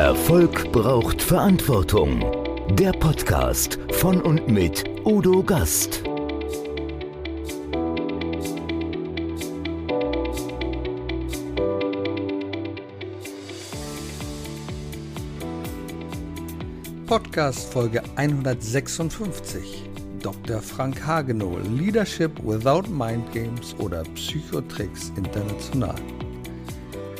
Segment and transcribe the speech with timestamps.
[0.00, 2.24] Erfolg braucht Verantwortung.
[2.74, 6.02] Der Podcast von und mit Udo Gast.
[17.06, 19.84] Podcast Folge 156.
[20.22, 20.62] Dr.
[20.62, 25.94] Frank Hagenow, Leadership Without Mind Games oder Psychotricks International.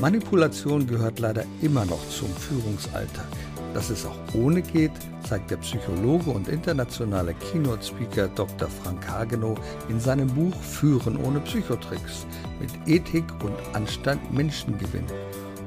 [0.01, 3.27] Manipulation gehört leider immer noch zum Führungsalltag.
[3.75, 4.93] Dass es auch ohne geht,
[5.29, 8.69] zeigt der Psychologe und internationale Keynote-Speaker Dr.
[8.69, 9.59] Frank Hagenow
[9.91, 12.27] in seinem Buch Führen ohne Psychotricks
[12.59, 15.13] mit Ethik und Anstand Menschen gewinnen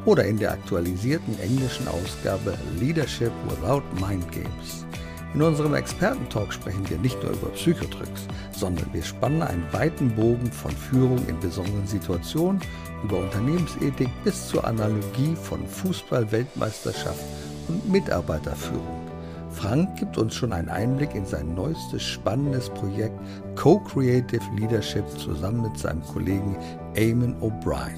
[0.05, 4.85] oder in der aktualisierten englischen Ausgabe Leadership Without Mind Games.
[5.33, 10.51] In unserem Expertentalk sprechen wir nicht nur über Psychotricks, sondern wir spannen einen weiten Bogen
[10.51, 12.61] von Führung in besonderen Situationen
[13.03, 17.23] über Unternehmensethik bis zur Analogie von Fußball-Weltmeisterschaft
[17.67, 19.01] und Mitarbeiterführung.
[19.49, 23.19] Frank gibt uns schon einen Einblick in sein neuestes spannendes Projekt
[23.55, 26.55] Co-Creative Leadership zusammen mit seinem Kollegen
[26.95, 27.97] Eamon O'Brien.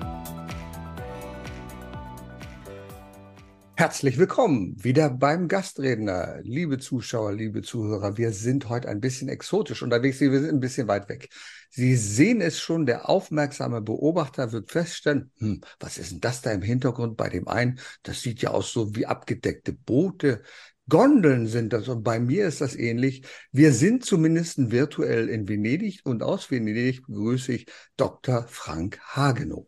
[3.81, 6.37] Herzlich willkommen wieder beim Gastredner.
[6.43, 10.87] Liebe Zuschauer, liebe Zuhörer, wir sind heute ein bisschen exotisch unterwegs, wir sind ein bisschen
[10.87, 11.29] weit weg.
[11.71, 16.51] Sie sehen es schon, der aufmerksame Beobachter wird feststellen, hm, was ist denn das da
[16.51, 17.79] im Hintergrund bei dem einen?
[18.03, 20.43] Das sieht ja aus so wie abgedeckte Boote.
[20.87, 23.23] Gondeln sind das und bei mir ist das ähnlich.
[23.51, 27.65] Wir sind zumindest virtuell in Venedig und aus Venedig begrüße ich
[27.97, 28.45] Dr.
[28.47, 29.65] Frank Hagenow.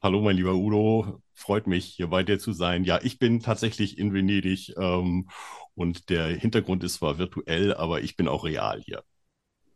[0.00, 1.20] Hallo, mein lieber Udo.
[1.38, 2.82] Freut mich, hier bei dir zu sein.
[2.82, 5.28] Ja, ich bin tatsächlich in Venedig ähm,
[5.76, 9.04] und der Hintergrund ist zwar virtuell, aber ich bin auch real hier.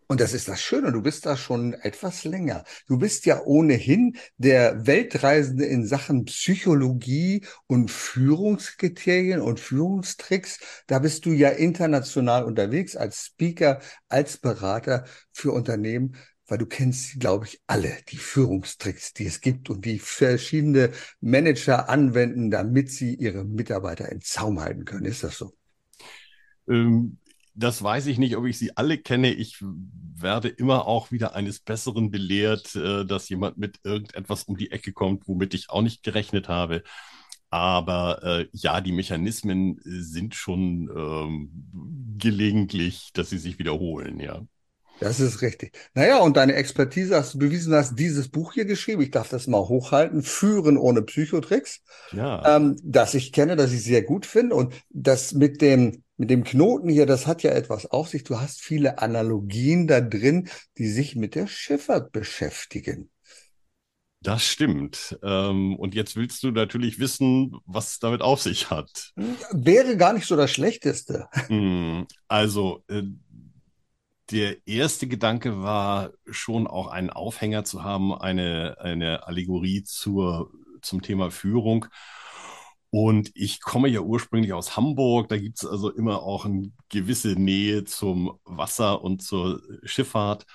[0.09, 2.65] Und das ist das Schöne, du bist da schon etwas länger.
[2.89, 10.59] Du bist ja ohnehin der Weltreisende in Sachen Psychologie und Führungskriterien und Führungstricks.
[10.89, 17.21] Da bist du ja international unterwegs als Speaker, als Berater für Unternehmen weil du kennst,
[17.21, 23.15] glaube ich, alle die Führungstricks, die es gibt und die verschiedene Manager anwenden, damit sie
[23.15, 25.07] ihre Mitarbeiter in Zaum halten können.
[25.07, 25.55] Ist das so?
[26.69, 27.19] Ähm,
[27.55, 29.33] das weiß ich nicht, ob ich sie alle kenne.
[29.33, 34.71] Ich werde immer auch wieder eines Besseren belehrt, äh, dass jemand mit irgendetwas um die
[34.71, 36.83] Ecke kommt, womit ich auch nicht gerechnet habe.
[37.51, 44.43] Aber äh, ja, die Mechanismen sind schon ähm, gelegentlich, dass sie sich wiederholen, ja.
[45.03, 45.77] Das ist richtig.
[45.95, 49.03] Naja, und deine Expertise hast du bewiesen, hast dieses Buch hier geschrieben.
[49.03, 50.23] Ich darf das mal hochhalten.
[50.23, 51.81] Führen ohne Psychotricks.
[52.13, 52.57] Ja.
[52.57, 54.55] Ähm, das ich kenne, das ich sehr gut finde.
[54.55, 58.23] Und das mit dem, mit dem Knoten hier, das hat ja etwas auf sich.
[58.23, 60.49] Du hast viele Analogien da drin,
[60.79, 63.11] die sich mit der Schifffahrt beschäftigen.
[64.23, 65.19] Das stimmt.
[65.25, 69.13] Ähm, und jetzt willst du natürlich wissen, was es damit auf sich hat.
[69.51, 71.27] Wäre gar nicht so das Schlechteste.
[71.49, 73.03] Hm, also, äh,
[74.33, 80.51] der erste Gedanke war schon auch einen Aufhänger zu haben, eine, eine Allegorie zur,
[80.81, 81.87] zum Thema Führung.
[82.91, 85.29] Und ich komme ja ursprünglich aus Hamburg.
[85.29, 90.47] Da gibt es also immer auch eine gewisse Nähe zum Wasser und zur Schifffahrt.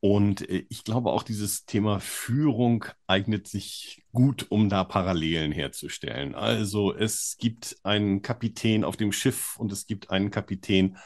[0.00, 6.34] Und äh, ich glaube auch dieses Thema Führung eignet sich gut, um da Parallelen herzustellen.
[6.34, 10.96] Also es gibt einen Kapitän auf dem Schiff und es gibt einen Kapitän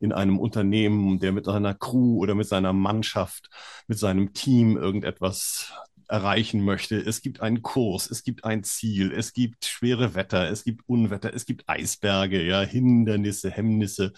[0.00, 3.50] in einem Unternehmen, der mit seiner Crew oder mit seiner Mannschaft,
[3.86, 5.72] mit seinem Team irgendetwas
[6.08, 6.96] erreichen möchte.
[6.96, 11.32] Es gibt einen Kurs, es gibt ein Ziel, es gibt schwere Wetter, es gibt Unwetter,
[11.32, 14.12] es gibt Eisberge, ja, Hindernisse, Hemmnisse.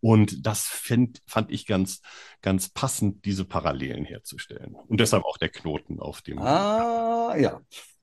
[0.00, 2.00] Und das fand, fand ich ganz,
[2.40, 4.74] ganz passend, diese Parallelen herzustellen.
[4.88, 6.38] Und deshalb auch der Knoten auf dem.
[6.38, 7.60] Ah, ja.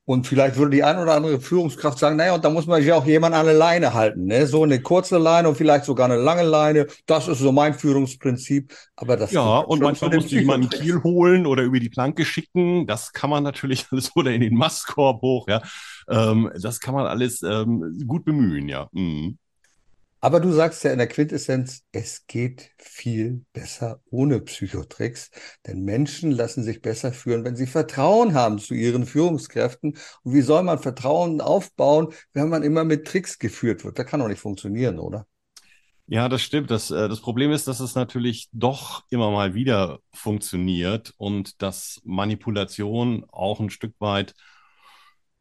[0.09, 2.91] Und vielleicht würde die eine oder andere Führungskraft sagen, naja, und da muss man sich
[2.91, 4.25] auch jemand an eine Leine halten.
[4.25, 4.47] Ne?
[4.47, 6.87] So eine kurze Leine und vielleicht sogar eine lange Leine.
[7.05, 8.73] Das ist so mein Führungsprinzip.
[8.95, 12.87] Aber das ja, und manchmal muss man jemanden Kiel holen oder über die Planke schicken.
[12.87, 15.47] Das kann man natürlich alles oder in den Mastkorb hoch.
[15.47, 15.61] Ja,
[16.09, 18.67] ähm, das kann man alles ähm, gut bemühen.
[18.67, 18.87] Ja.
[18.91, 19.37] Mhm.
[20.21, 25.31] Aber du sagst ja in der Quintessenz, es geht viel besser ohne Psychotricks,
[25.65, 29.97] denn Menschen lassen sich besser führen, wenn sie Vertrauen haben zu ihren Führungskräften.
[30.23, 33.97] Und wie soll man Vertrauen aufbauen, wenn man immer mit Tricks geführt wird?
[33.97, 35.25] Das kann doch nicht funktionieren, oder?
[36.07, 36.71] Ja, das stimmt.
[36.71, 42.01] Das, äh, das Problem ist, dass es natürlich doch immer mal wieder funktioniert und dass
[42.03, 44.33] Manipulation auch ein Stück weit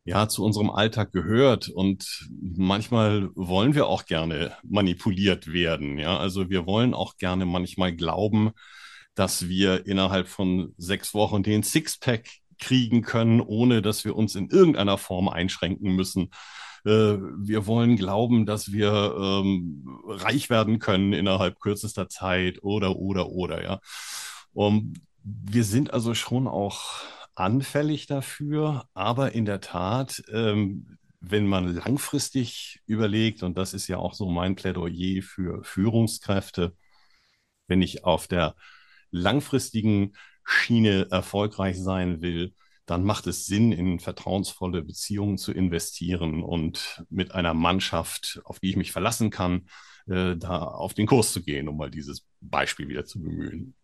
[0.09, 1.69] ja zu unserem Alltag gehört.
[1.69, 5.99] Und manchmal wollen wir auch gerne manipuliert werden.
[5.99, 8.53] Ja, also wir wollen auch gerne manchmal glauben,
[9.15, 12.27] dass wir innerhalb von sechs Wochen den Sixpack
[12.59, 16.31] kriegen können, ohne dass wir uns in irgendeiner Form einschränken müssen.
[16.85, 23.29] Äh, wir wollen glauben, dass wir ähm, reich werden können innerhalb kürzester Zeit oder, oder,
[23.29, 23.81] oder, ja.
[24.55, 27.03] Um, wir sind also schon auch
[27.39, 33.99] anfällig dafür, aber in der Tat, ähm, wenn man langfristig überlegt, und das ist ja
[33.99, 36.77] auch so mein Plädoyer für Führungskräfte,
[37.67, 38.55] wenn ich auf der
[39.11, 40.15] langfristigen
[40.45, 42.55] Schiene erfolgreich sein will,
[42.87, 48.71] dann macht es Sinn, in vertrauensvolle Beziehungen zu investieren und mit einer Mannschaft, auf die
[48.71, 49.69] ich mich verlassen kann,
[50.07, 53.75] äh, da auf den Kurs zu gehen, um mal dieses Beispiel wieder zu bemühen.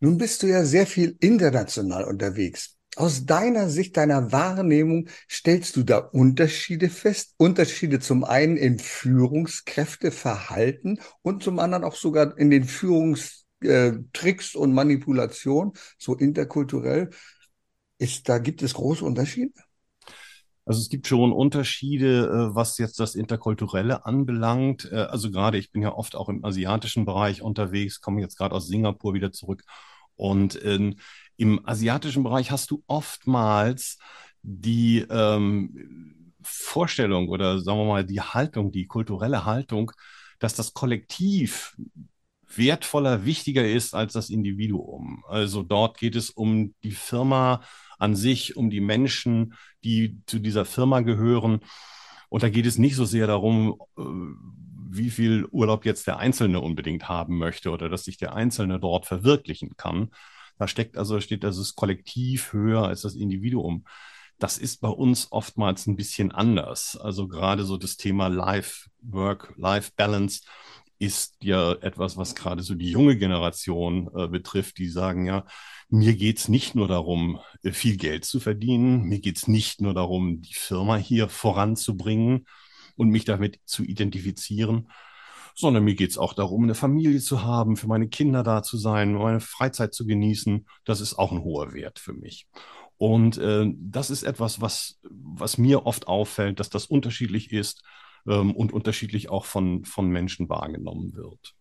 [0.00, 2.75] Nun bist du ja sehr viel international unterwegs.
[2.96, 7.34] Aus deiner Sicht, deiner Wahrnehmung, stellst du da Unterschiede fest?
[7.36, 15.74] Unterschiede zum einen im Führungskräfteverhalten und zum anderen auch sogar in den Führungstricks und Manipulation,
[15.98, 17.10] so interkulturell.
[17.98, 19.52] Ist, da gibt es große Unterschiede?
[20.64, 24.88] Also es gibt schon Unterschiede, äh, was jetzt das Interkulturelle anbelangt.
[24.90, 28.54] Äh, also gerade ich bin ja oft auch im asiatischen Bereich unterwegs, komme jetzt gerade
[28.54, 29.64] aus Singapur wieder zurück.
[30.16, 30.96] Und ähm,
[31.36, 33.98] im asiatischen Bereich hast du oftmals
[34.42, 39.92] die ähm, Vorstellung oder sagen wir mal die Haltung, die kulturelle Haltung,
[40.38, 41.76] dass das Kollektiv
[42.54, 45.24] wertvoller, wichtiger ist als das Individuum.
[45.28, 47.62] Also dort geht es um die Firma
[47.98, 49.54] an sich, um die Menschen,
[49.84, 51.60] die zu dieser Firma gehören.
[52.28, 54.02] Und da geht es nicht so sehr darum, äh,
[54.88, 59.06] wie viel Urlaub jetzt der Einzelne unbedingt haben möchte oder dass sich der Einzelne dort
[59.06, 60.10] verwirklichen kann.
[60.58, 63.84] Da steckt also, steht also das Kollektiv höher als das Individuum.
[64.38, 66.96] Das ist bei uns oftmals ein bisschen anders.
[66.96, 70.42] Also gerade so das Thema Life, Work, Life Balance
[70.98, 75.44] ist ja etwas, was gerade so die junge Generation äh, betrifft, die sagen ja,
[75.88, 80.40] mir geht's nicht nur darum, äh, viel Geld zu verdienen, mir geht's nicht nur darum,
[80.42, 82.46] die Firma hier voranzubringen
[82.96, 84.90] und mich damit zu identifizieren,
[85.56, 89.14] sondern mir geht's auch darum, eine Familie zu haben, für meine Kinder da zu sein,
[89.14, 90.66] meine Freizeit zu genießen.
[90.84, 92.46] Das ist auch ein hoher Wert für mich.
[92.98, 97.82] Und äh, das ist etwas, was, was mir oft auffällt, dass das unterschiedlich ist
[98.28, 101.54] ähm, und unterschiedlich auch von, von Menschen wahrgenommen wird.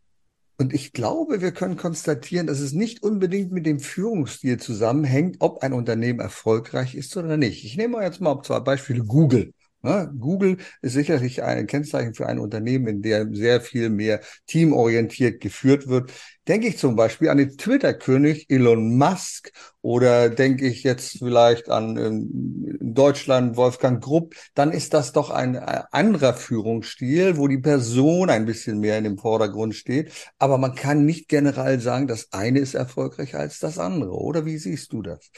[0.57, 5.61] Und ich glaube, wir können konstatieren, dass es nicht unbedingt mit dem Führungsstil zusammenhängt, ob
[5.63, 7.65] ein Unternehmen erfolgreich ist oder nicht.
[7.65, 9.53] Ich nehme jetzt mal zwei Beispiele Google.
[9.85, 10.11] Ne?
[10.19, 15.87] Google ist sicherlich ein Kennzeichen für ein Unternehmen, in dem sehr viel mehr teamorientiert geführt
[15.87, 16.11] wird.
[16.47, 19.51] Denke ich zum Beispiel an den Twitter-König Elon Musk
[19.81, 25.53] oder denke ich jetzt vielleicht an ähm, Deutschland Wolfgang Grupp, dann ist das doch ein
[25.53, 30.11] äh, anderer Führungsstil, wo die Person ein bisschen mehr in dem Vordergrund steht.
[30.39, 34.11] Aber man kann nicht generell sagen, das eine ist erfolgreicher als das andere.
[34.11, 35.29] Oder wie siehst du das?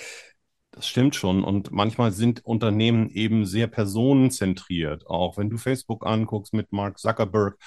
[0.77, 1.44] Das stimmt schon.
[1.44, 5.07] Und manchmal sind Unternehmen eben sehr personenzentriert.
[5.07, 7.57] Auch wenn du Facebook anguckst mit Mark Zuckerberg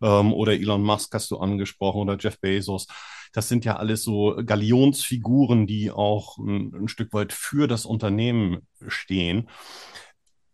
[0.00, 2.86] ähm, oder Elon Musk hast du angesprochen oder Jeff Bezos.
[3.34, 8.66] Das sind ja alles so Galionsfiguren, die auch ein, ein Stück weit für das Unternehmen
[8.88, 9.50] stehen.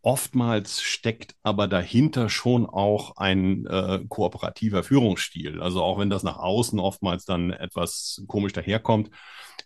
[0.02, 5.60] Oftmals steckt aber dahinter schon auch ein äh, kooperativer Führungsstil.
[5.62, 9.10] Also auch wenn das nach außen oftmals dann etwas komisch daherkommt,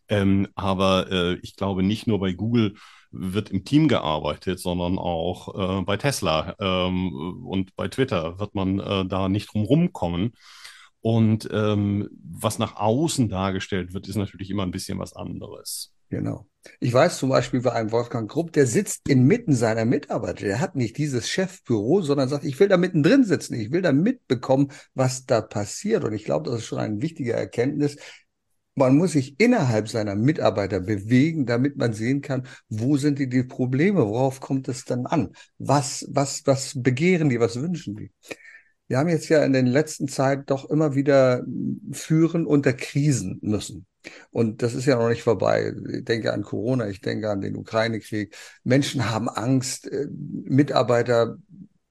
[0.08, 2.74] ähm, aber äh, ich glaube, nicht nur bei Google
[3.10, 8.80] wird im Team gearbeitet, sondern auch äh, bei Tesla ähm, und bei Twitter wird man
[8.80, 10.32] äh, da nicht drum rumkommen.
[11.00, 15.92] Und ähm, was nach außen dargestellt wird, ist natürlich immer ein bisschen was anderes.
[16.08, 16.46] Genau.
[16.80, 20.46] Ich weiß zum Beispiel bei einem Wolfgang Grupp, der sitzt inmitten seiner Mitarbeiter.
[20.46, 23.54] Der hat nicht dieses Chefbüro, sondern sagt, ich will da mittendrin sitzen.
[23.54, 26.04] Ich will da mitbekommen, was da passiert.
[26.04, 27.96] Und ich glaube, das ist schon eine wichtige Erkenntnis,
[28.74, 33.44] man muss sich innerhalb seiner Mitarbeiter bewegen, damit man sehen kann, wo sind die, die
[33.44, 35.30] Probleme, worauf kommt es dann an?
[35.58, 38.10] Was, was, was begehren die, was wünschen die?
[38.86, 41.42] Wir haben jetzt ja in den letzten Zeit doch immer wieder
[41.92, 43.86] führen unter Krisen müssen.
[44.30, 45.72] Und das ist ja noch nicht vorbei.
[45.90, 48.36] Ich denke an Corona, ich denke an den Ukraine-Krieg.
[48.62, 51.38] Menschen haben Angst, äh, Mitarbeiter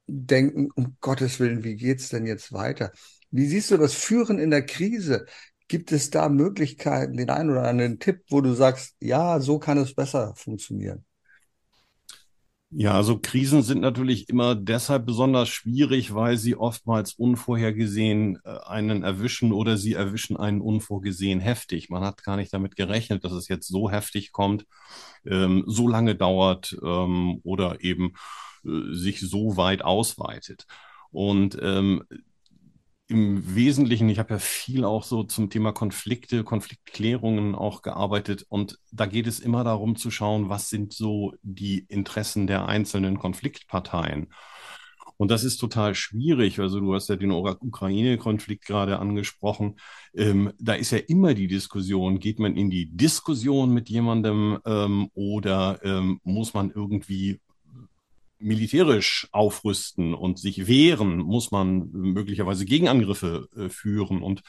[0.06, 2.92] denken, um Gottes Willen, wie geht's denn jetzt weiter?
[3.32, 5.26] Wie siehst du das Führen in der Krise?
[5.68, 9.78] Gibt es da Möglichkeiten, den einen oder anderen Tipp, wo du sagst, ja, so kann
[9.78, 11.06] es besser funktionieren?
[12.76, 19.04] Ja, also Krisen sind natürlich immer deshalb besonders schwierig, weil sie oftmals unvorhergesehen äh, einen
[19.04, 21.90] erwischen oder sie erwischen einen unvorgesehen heftig.
[21.92, 24.66] Man hat gar nicht damit gerechnet, dass es jetzt so heftig kommt,
[25.26, 28.14] ähm, so lange dauert ähm, oder eben
[28.66, 30.66] äh, sich so weit ausweitet.
[31.12, 32.04] Und ähm,
[33.14, 38.80] im Wesentlichen, ich habe ja viel auch so zum Thema Konflikte, Konfliktklärungen auch gearbeitet und
[38.92, 44.34] da geht es immer darum zu schauen, was sind so die Interessen der einzelnen Konfliktparteien.
[45.18, 46.60] Und das ist total schwierig.
[46.60, 49.76] Also du hast ja den Ukraine-Konflikt gerade angesprochen.
[50.16, 55.10] Ähm, da ist ja immer die Diskussion, geht man in die Diskussion mit jemandem ähm,
[55.14, 57.40] oder ähm, muss man irgendwie
[58.44, 64.42] militärisch aufrüsten und sich wehren, muss man möglicherweise Gegenangriffe äh, führen und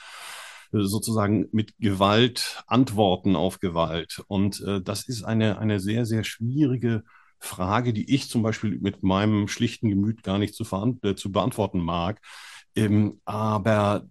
[0.73, 4.23] äh, sozusagen mit Gewalt antworten auf Gewalt.
[4.29, 7.05] Und äh, das ist eine, eine sehr, sehr schwierige
[7.39, 10.65] Frage, die ich zum Beispiel mit meinem schlichten Gemüt gar nicht zu,
[11.03, 12.21] äh, zu beantworten mag.
[12.75, 14.07] Ähm, aber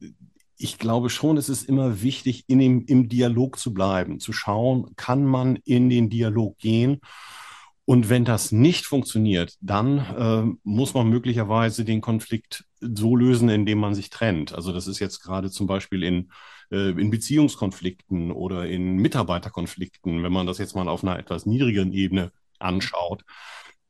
[0.57, 4.95] ich glaube schon, es ist immer wichtig, in dem, im Dialog zu bleiben, zu schauen,
[4.95, 7.01] kann man in den Dialog gehen
[7.85, 13.79] und wenn das nicht funktioniert, dann äh, muss man möglicherweise den Konflikt so lösen, indem
[13.79, 14.53] man sich trennt.
[14.53, 16.31] Also das ist jetzt gerade zum Beispiel in,
[16.71, 21.91] äh, in Beziehungskonflikten oder in Mitarbeiterkonflikten, wenn man das jetzt mal auf einer etwas niedrigeren
[21.91, 23.25] Ebene anschaut,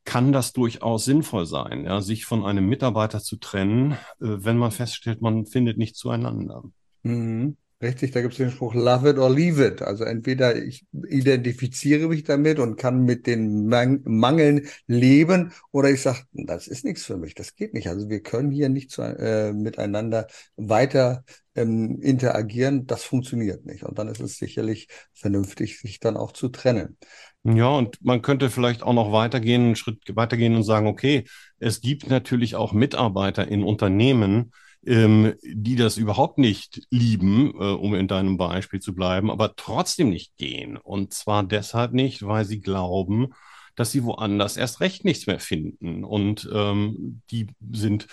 [0.04, 4.72] kann das durchaus sinnvoll sein, ja, sich von einem Mitarbeiter zu trennen, äh, wenn man
[4.72, 6.64] feststellt, man findet nicht zueinander.
[7.04, 7.56] Mhm.
[7.82, 9.82] Richtig, da gibt es den Spruch Love it or leave it.
[9.82, 16.00] Also entweder ich identifiziere mich damit und kann mit den Mang Mangeln leben oder ich
[16.00, 17.88] sage, das ist nichts für mich, das geht nicht.
[17.88, 23.84] Also wir können hier nicht zu, äh, miteinander weiter ähm, interagieren, das funktioniert nicht.
[23.84, 26.96] Und dann ist es sicherlich vernünftig, sich dann auch zu trennen.
[27.44, 31.24] Ja, und man könnte vielleicht auch noch weitergehen, einen Schritt weitergehen und sagen, okay,
[31.58, 34.52] es gibt natürlich auch Mitarbeiter in Unternehmen,
[34.86, 40.10] ähm, die das überhaupt nicht lieben, äh, um in deinem Beispiel zu bleiben, aber trotzdem
[40.10, 40.76] nicht gehen.
[40.76, 43.34] Und zwar deshalb nicht, weil sie glauben,
[43.76, 46.04] dass sie woanders erst recht nichts mehr finden.
[46.04, 48.06] Und ähm, die sind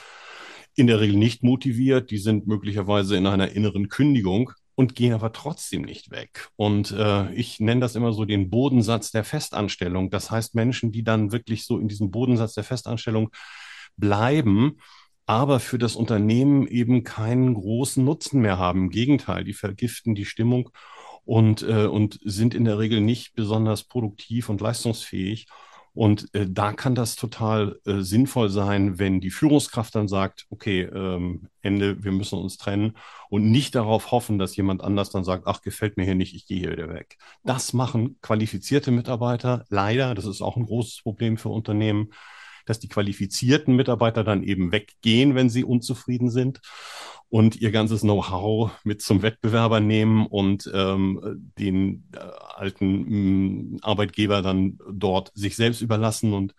[0.76, 5.34] in der Regel nicht motiviert, die sind möglicherweise in einer inneren Kündigung und gehen aber
[5.34, 6.50] trotzdem nicht weg.
[6.56, 10.10] Und äh, ich nenne das immer so den Bodensatz der Festanstellung.
[10.10, 13.30] Das heißt, Menschen, die dann wirklich so in diesem Bodensatz der Festanstellung
[13.98, 14.78] bleiben,
[15.32, 18.84] aber für das Unternehmen eben keinen großen Nutzen mehr haben.
[18.84, 20.72] Im Gegenteil, die vergiften die Stimmung
[21.24, 25.48] und, äh, und sind in der Regel nicht besonders produktiv und leistungsfähig.
[25.94, 30.82] Und äh, da kann das total äh, sinnvoll sein, wenn die Führungskraft dann sagt, okay,
[30.82, 32.98] ähm, Ende, wir müssen uns trennen
[33.30, 36.46] und nicht darauf hoffen, dass jemand anders dann sagt, ach, gefällt mir hier nicht, ich
[36.46, 37.18] gehe hier wieder weg.
[37.46, 42.10] Das machen qualifizierte Mitarbeiter leider, das ist auch ein großes Problem für Unternehmen
[42.72, 46.62] dass die qualifizierten Mitarbeiter dann eben weggehen, wenn sie unzufrieden sind
[47.28, 52.20] und ihr ganzes Know-how mit zum Wettbewerber nehmen und ähm, den äh,
[52.56, 56.34] alten mh, mm, Arbeitgeber dann dort sich selbst überlassen.
[56.34, 56.56] Und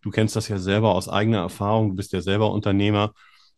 [0.00, 3.12] du kennst das ja selber aus eigener Erfahrung, du bist ja selber Unternehmer.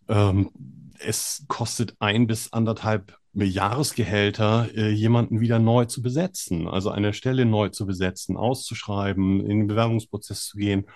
[0.09, 0.51] Ähm,
[0.99, 7.45] es kostet ein bis anderthalb Jahresgehälter, äh, jemanden wieder neu zu besetzen, also eine Stelle
[7.45, 10.87] neu zu besetzen, auszuschreiben, in den Bewerbungsprozess zu gehen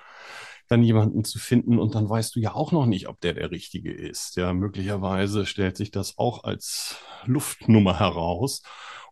[0.68, 3.50] dann jemanden zu finden und dann weißt du ja auch noch nicht, ob der der
[3.50, 4.36] Richtige ist.
[4.36, 8.62] Ja, möglicherweise stellt sich das auch als Luftnummer heraus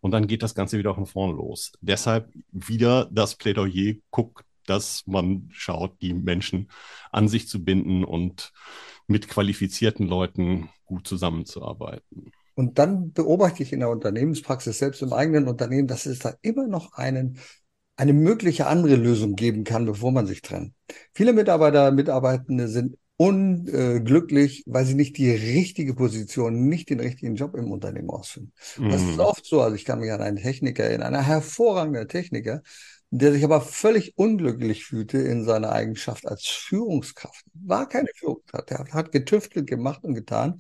[0.01, 1.73] und dann geht das Ganze wieder von vorn los.
[1.81, 6.71] Deshalb wieder das Plädoyer, guck, dass man schaut, die Menschen
[7.13, 8.53] an sich zu binden und
[9.07, 12.33] mit qualifizierten Leuten gut zusammenzuarbeiten.
[12.55, 16.67] Und dann beobachte ich in der Unternehmenspraxis, selbst im eigenen Unternehmen, dass es da immer
[16.67, 17.39] noch einen
[17.97, 20.73] eine mögliche andere Lösung geben kann, bevor man sich trennt.
[21.13, 27.55] Viele Mitarbeiter, Mitarbeitende sind unglücklich, weil sie nicht die richtige Position, nicht den richtigen Job
[27.55, 28.53] im Unternehmen ausführen.
[28.77, 28.91] Mhm.
[28.91, 29.21] Das ist mhm.
[29.21, 29.61] oft so.
[29.61, 32.63] Also ich kann mich an einen Techniker erinnern, einer hervorragender Techniker,
[33.11, 37.45] der sich aber völlig unglücklich fühlte in seiner Eigenschaft als Führungskraft.
[37.55, 38.73] War keine Führungskraft.
[38.73, 40.59] Er hat getüftelt, gemacht und getan,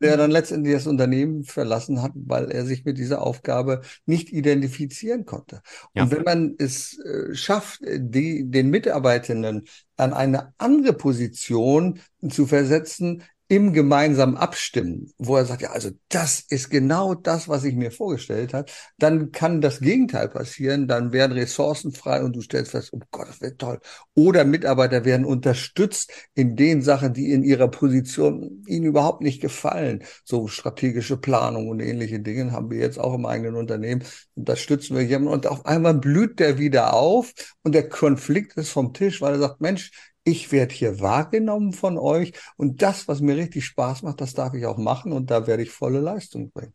[0.00, 5.26] der dann letztendlich das Unternehmen verlassen hat, weil er sich mit dieser Aufgabe nicht identifizieren
[5.26, 5.62] konnte.
[5.94, 6.02] Ja.
[6.02, 9.66] Und wenn man es äh, schafft, die, den Mitarbeitenden
[9.96, 16.38] an eine andere Position zu versetzen, im gemeinsamen Abstimmen, wo er sagt, ja, also das
[16.38, 21.32] ist genau das, was ich mir vorgestellt habe, dann kann das Gegenteil passieren, dann werden
[21.32, 23.80] Ressourcen frei und du stellst fest, oh Gott, das wird toll.
[24.14, 30.04] Oder Mitarbeiter werden unterstützt in den Sachen, die in ihrer Position ihnen überhaupt nicht gefallen.
[30.24, 34.04] So strategische Planung und ähnliche Dinge haben wir jetzt auch im eigenen Unternehmen.
[34.36, 37.32] Unterstützen wir jemanden und auf einmal blüht der wieder auf
[37.64, 39.90] und der Konflikt ist vom Tisch, weil er sagt, Mensch,
[40.24, 44.54] ich werde hier wahrgenommen von euch und das, was mir richtig Spaß macht, das darf
[44.54, 46.74] ich auch machen und da werde ich volle Leistung bringen.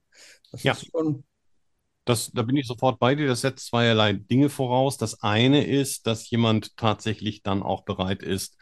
[0.51, 0.71] Das Ja.
[0.71, 1.23] ist schon,
[2.05, 3.27] Das, da bin ich sofort bei dir.
[3.27, 4.97] Das setzt zweierlei Dinge voraus.
[4.97, 8.57] Das eine ist, dass jemand tatsächlich dann auch bereit ist,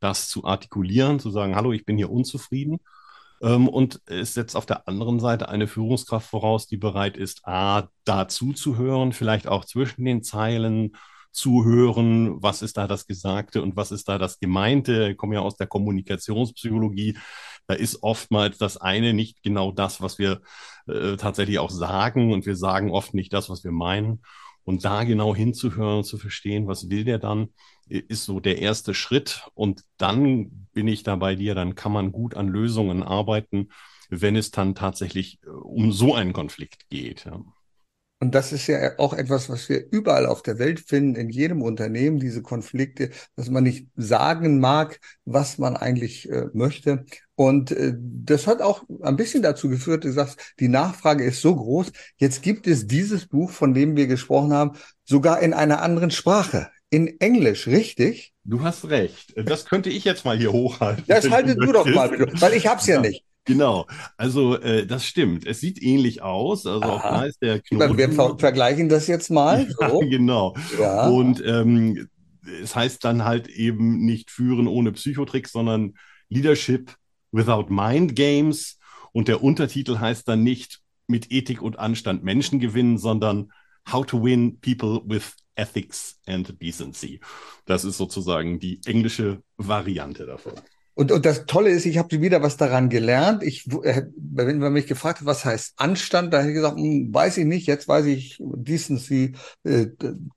[0.00, 2.80] das zu artikulieren, zu sagen, hallo, ich bin hier unzufrieden.
[3.42, 7.88] Ähm, und es setzt auf der anderen Seite eine Führungskraft voraus, die bereit ist, A,
[8.04, 10.96] dazu zu hören, vielleicht auch zwischen den Zeilen
[11.38, 15.10] zuhören, was ist da das Gesagte und was ist da das Gemeinte.
[15.10, 17.16] Ich komme ja aus der Kommunikationspsychologie.
[17.66, 20.40] Da ist oftmals das eine nicht genau das, was wir
[20.86, 24.22] äh, tatsächlich auch sagen und wir sagen oft nicht das, was wir meinen.
[24.64, 27.48] Und da genau hinzuhören und zu verstehen, was will der dann,
[27.88, 29.48] ist so der erste Schritt.
[29.54, 33.70] Und dann bin ich da bei dir, dann kann man gut an Lösungen arbeiten,
[34.10, 37.24] wenn es dann tatsächlich äh, um so einen Konflikt geht.
[37.24, 37.42] Ja.
[38.20, 41.62] Und das ist ja auch etwas, was wir überall auf der Welt finden, in jedem
[41.62, 47.04] Unternehmen, diese Konflikte, dass man nicht sagen mag, was man eigentlich äh, möchte.
[47.36, 51.54] Und äh, das hat auch ein bisschen dazu geführt, du sagst, die Nachfrage ist so
[51.54, 51.92] groß.
[52.16, 56.70] Jetzt gibt es dieses Buch, von dem wir gesprochen haben, sogar in einer anderen Sprache,
[56.90, 58.32] in Englisch, richtig?
[58.44, 59.34] Du hast recht.
[59.36, 61.04] Das könnte ich jetzt mal hier hochhalten.
[61.06, 62.10] Das haltet du doch mal,
[62.40, 63.00] weil ich hab's ja Ja.
[63.00, 63.24] nicht.
[63.48, 63.86] Genau,
[64.16, 65.46] also äh, das stimmt.
[65.46, 66.66] Es sieht ähnlich aus.
[66.66, 67.20] Also auch Aha.
[67.20, 68.38] da ist der Ich meine, Wir ver Knoten.
[68.38, 69.66] vergleichen das jetzt mal.
[69.80, 70.00] Ja, So.
[70.00, 70.54] genau.
[70.78, 71.08] Ja.
[71.08, 72.08] Und ähm,
[72.62, 75.94] es heißt dann halt eben nicht führen ohne Psychotricks, sondern
[76.28, 76.94] Leadership
[77.32, 78.78] without Mind Games.
[79.12, 83.50] Und der Untertitel heißt dann nicht mit Ethik und Anstand Menschen gewinnen, sondern
[83.90, 87.20] How to Win People with Ethics and Decency.
[87.64, 90.52] Das ist sozusagen die englische Variante davon.
[90.98, 93.44] Und, und das Tolle ist, ich habe wieder was daran gelernt.
[93.44, 97.14] Ich, äh, wenn man mich gefragt hat, was heißt Anstand, da hätte ich gesagt, hm,
[97.14, 97.68] weiß ich nicht.
[97.68, 99.86] Jetzt weiß ich Decency, äh,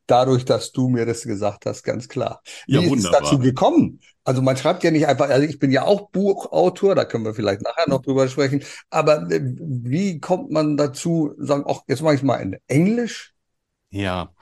[0.06, 2.44] dadurch, dass du mir das gesagt hast, ganz klar.
[2.70, 4.02] Wie Ja, ist es dazu gekommen?
[4.24, 7.34] Also man schreibt ja nicht einfach, also ich bin ja auch Buchautor, da können wir
[7.34, 8.64] vielleicht nachher noch drüber sprechen.
[8.92, 13.34] Aber äh, wie kommt man dazu, sagen, ach, jetzt mache ich mal in Englisch?
[13.90, 14.34] Ja,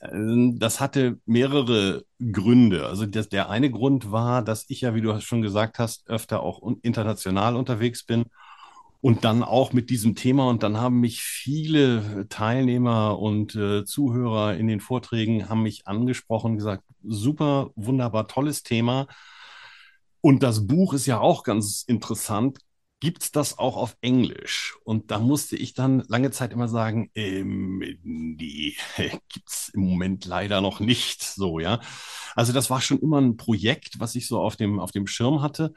[0.00, 2.86] das hatte mehrere Gründe.
[2.86, 6.40] Also das, der eine Grund war, dass ich ja, wie du schon gesagt hast, öfter
[6.40, 8.26] auch international unterwegs bin
[9.00, 10.48] und dann auch mit diesem Thema.
[10.48, 16.56] Und dann haben mich viele Teilnehmer und äh, Zuhörer in den Vorträgen haben mich angesprochen,
[16.56, 19.08] gesagt, super, wunderbar, tolles Thema.
[20.20, 22.58] Und das Buch ist ja auch ganz interessant.
[23.00, 24.76] Gibt's das auch auf Englisch?
[24.82, 28.76] Und da musste ich dann lange Zeit immer sagen, ähm, die
[29.28, 31.80] gibt's im Moment leider noch nicht so, ja.
[32.34, 35.42] Also das war schon immer ein Projekt, was ich so auf dem, auf dem Schirm
[35.42, 35.74] hatte.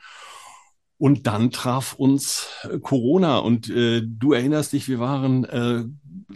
[0.98, 5.84] Und dann traf uns äh, Corona und äh, du erinnerst dich, wir waren äh,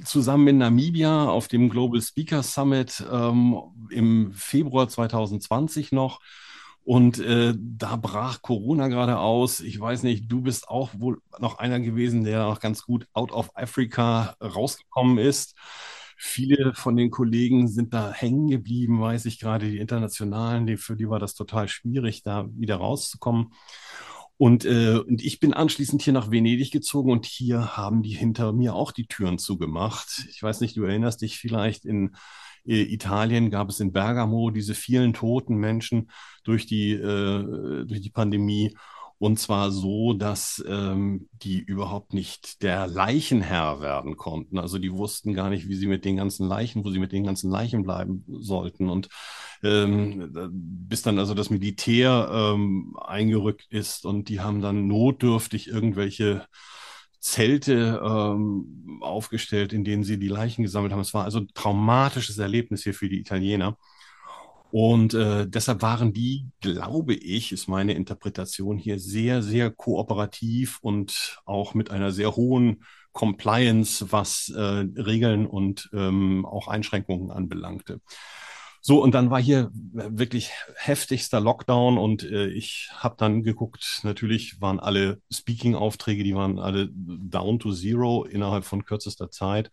[0.04, 3.58] zusammen in Namibia auf dem Global Speaker Summit ähm,
[3.91, 6.19] im Februar 2020 noch.
[6.86, 9.60] Und äh, da brach Corona gerade aus.
[9.60, 13.32] Ich weiß nicht, du bist auch wohl noch einer gewesen, der noch ganz gut out
[13.32, 15.56] of Africa rausgekommen ist.
[16.15, 20.95] Viele von den Kollegen sind da hängen geblieben, weiß ich gerade, die Internationalen, die, für
[20.95, 23.52] die war das total schwierig, da wieder rauszukommen.
[24.38, 28.54] Und, äh, und ich bin anschließend hier nach Venedig gezogen und hier haben die hinter
[28.54, 30.26] mir auch die Türen zugemacht.
[30.30, 32.15] Ich weiß nicht, du erinnerst dich vielleicht in
[32.65, 36.10] Italien gab es in Bergamo diese vielen toten Menschen
[36.43, 38.75] durch die, äh, durch die Pandemie.
[39.17, 44.60] Und zwar so, dass ähm, die überhaupt nicht der Leichenherr werden konnten.
[44.60, 47.23] Also die wussten gar nicht, wie sie mit den ganzen Leichen, wo sie mit den
[47.23, 48.89] ganzen Leichen bleiben sollten.
[48.89, 49.08] Und
[49.63, 56.45] ähm, bis dann also das Militär ähm, eingerückt ist und die haben dann notdürftig irgendwelche
[57.26, 61.00] Zelte ähm, aufgestellt, in denen sie die Leichen gesammelt haben.
[61.00, 63.80] Es war also ein traumatisches Erlebnis hier für die Italiener.
[64.70, 71.40] Und äh, deshalb waren die, glaube ich, ist meine Interpretation hier sehr, sehr kooperativ und
[71.46, 78.02] auch mit einer sehr hohen Compliance, was äh, Regeln und ähm, auch Einschränkungen anbelangte.
[78.88, 84.62] So, und dann war hier wirklich heftigster Lockdown und äh, ich habe dann geguckt, natürlich
[84.62, 89.71] waren alle Speaking-Aufträge, die waren alle down to zero innerhalb von kürzester Zeit.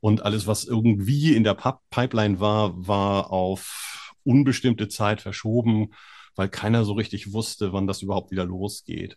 [0.00, 5.92] Und alles, was irgendwie in der Pip Pipeline war, war auf unbestimmte Zeit verschoben,
[6.34, 9.16] weil keiner so richtig wusste, wann das überhaupt wieder losgeht.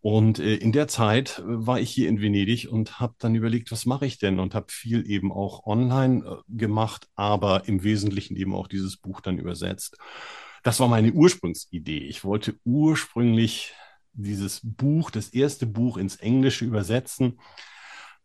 [0.00, 3.72] Und äh, in der Zeit äh, war ich hier in Venedig und habe dann überlegt,
[3.72, 4.38] was mache ich denn?
[4.38, 9.20] Und habe viel eben auch online äh, gemacht, aber im Wesentlichen eben auch dieses Buch
[9.20, 9.96] dann übersetzt.
[10.62, 11.98] Das war meine Ursprungsidee.
[11.98, 13.74] Ich wollte ursprünglich
[14.12, 17.40] dieses Buch, das erste Buch ins Englische übersetzen,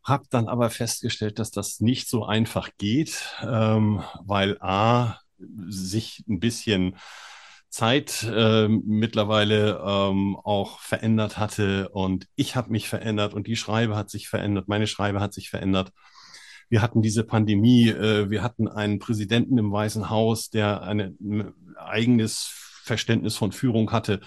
[0.04, 6.39] habe dann aber festgestellt, dass das nicht so einfach geht, ähm, weil A, sich ein
[6.39, 6.95] bisschen
[7.78, 13.96] Zeit äh, mittlerweile ähm, auch verändert hatte und ich habe mich verändert und die Schreibe
[13.96, 15.92] hat sich verändert, meine Schreibe hat sich verändert.
[16.70, 21.54] Wir hatten diese Pandemie, äh, wir hatten einen Präsidenten im Weißen Haus, der eine, ein
[21.78, 22.50] eigenes
[22.84, 24.22] Verständnis von Führung hatte.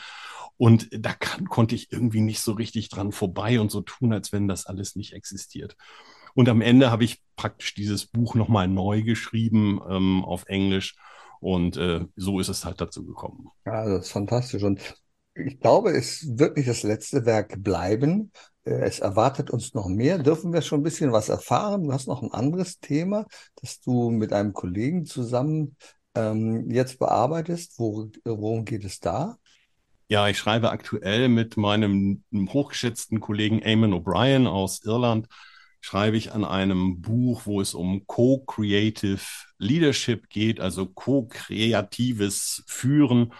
[0.56, 4.30] Und da kann, konnte ich irgendwie nicht so richtig dran vorbei und so tun, als
[4.32, 5.76] wenn das alles nicht existiert.
[6.34, 10.94] Und am Ende habe ich praktisch dieses Buch nochmal neu geschrieben ähm, auf Englisch.
[11.40, 13.48] Und äh, so ist es halt dazu gekommen.
[13.66, 14.62] Ja, das ist fantastisch.
[14.62, 14.80] Und
[15.34, 18.30] ich glaube, es wird nicht das letzte Werk bleiben.
[18.64, 20.18] Äh, es erwartet uns noch mehr.
[20.18, 21.84] Dürfen wir schon ein bisschen was erfahren?
[21.84, 23.26] Du hast noch ein anderes Thema,
[23.60, 25.76] das du mit einem Kollegen zusammen
[26.14, 27.78] ähm, jetzt bearbeitest.
[27.78, 29.38] Wo, worum geht es da?
[30.08, 35.28] Ja, ich schreibe aktuell mit meinem hochgeschätzten Kollegen Eamon O'Brien aus Irland
[35.80, 39.20] schreibe ich an einem Buch, wo es um Co-Creative
[39.58, 43.32] Leadership geht, also co-kreatives Führen,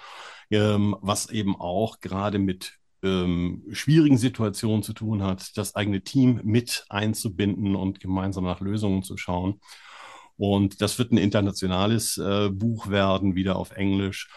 [0.51, 6.41] ähm, was eben auch gerade mit ähm, schwierigen Situationen zu tun hat, das eigene Team
[6.45, 9.61] mit einzubinden und gemeinsam nach Lösungen zu schauen.
[10.37, 14.31] Und das wird ein internationales äh, Buch werden, wieder auf Englisch,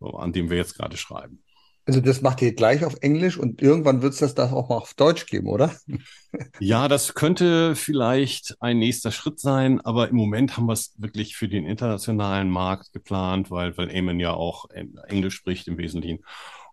[0.00, 1.42] an dem wir jetzt gerade schreiben.
[1.90, 4.76] Also das macht ihr gleich auf Englisch und irgendwann wird es das, das auch mal
[4.76, 5.74] auf Deutsch geben, oder?
[6.60, 11.34] Ja, das könnte vielleicht ein nächster Schritt sein, aber im Moment haben wir es wirklich
[11.34, 14.66] für den internationalen Markt geplant, weil, weil Eamon ja auch
[15.08, 16.20] Englisch spricht im Wesentlichen.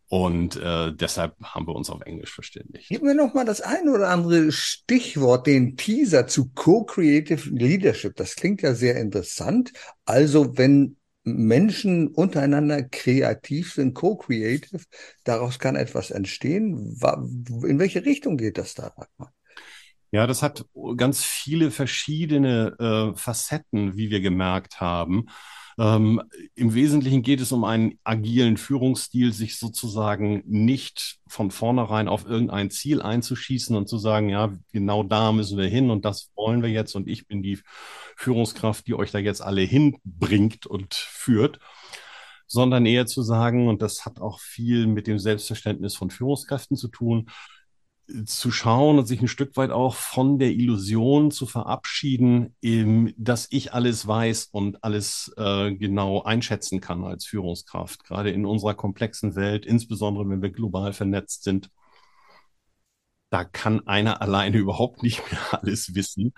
[0.07, 2.89] Und äh, deshalb haben wir uns auf Englisch verständigt.
[2.89, 8.15] Gib mir noch mal das ein oder andere Stichwort, den Teaser zu Co-Creative Leadership.
[8.17, 9.73] Das klingt ja sehr interessant.
[10.05, 10.96] Also wenn
[11.35, 14.83] Menschen untereinander kreativ sind, co-creative,
[15.23, 16.97] daraus kann etwas entstehen.
[17.65, 18.93] In welche Richtung geht das da?
[20.11, 25.25] Ja, das hat ganz viele verschiedene äh, Facetten, wie wir gemerkt haben.
[25.79, 26.23] Ähm,
[26.55, 32.71] Im Wesentlichen geht es um einen agilen Führungsstil, sich sozusagen nicht von vornherein auf irgendein
[32.71, 36.69] Ziel einzuschießen und zu sagen, ja, genau da müssen wir hin und das wollen wir
[36.69, 37.59] jetzt und ich bin die
[38.15, 41.59] Führungskraft, die euch da jetzt alle hinbringt und führt,
[42.47, 46.87] sondern eher zu sagen, und das hat auch viel mit dem Selbstverständnis von Führungskräften zu
[46.87, 47.29] tun,
[48.25, 52.55] zu schauen und sich ein Stück weit auch von der Illusion zu verabschieden,
[53.17, 58.03] dass ich alles weiß und alles äh, genau einschätzen kann als Führungskraft.
[58.03, 61.69] Gerade in unserer komplexen Welt, insbesondere wenn wir global vernetzt sind,
[63.29, 66.33] da kann einer alleine überhaupt nicht mehr alles wissen.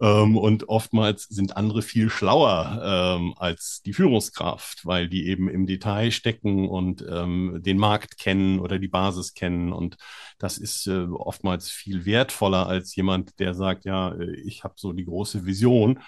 [0.00, 5.66] Ähm, und oftmals sind andere viel schlauer ähm, als die Führungskraft, weil die eben im
[5.66, 9.72] Detail stecken und ähm, den Markt kennen oder die Basis kennen.
[9.72, 9.96] Und
[10.38, 14.92] das ist äh, oftmals viel wertvoller als jemand, der sagt, ja, äh, ich habe so
[14.92, 16.00] die große Vision.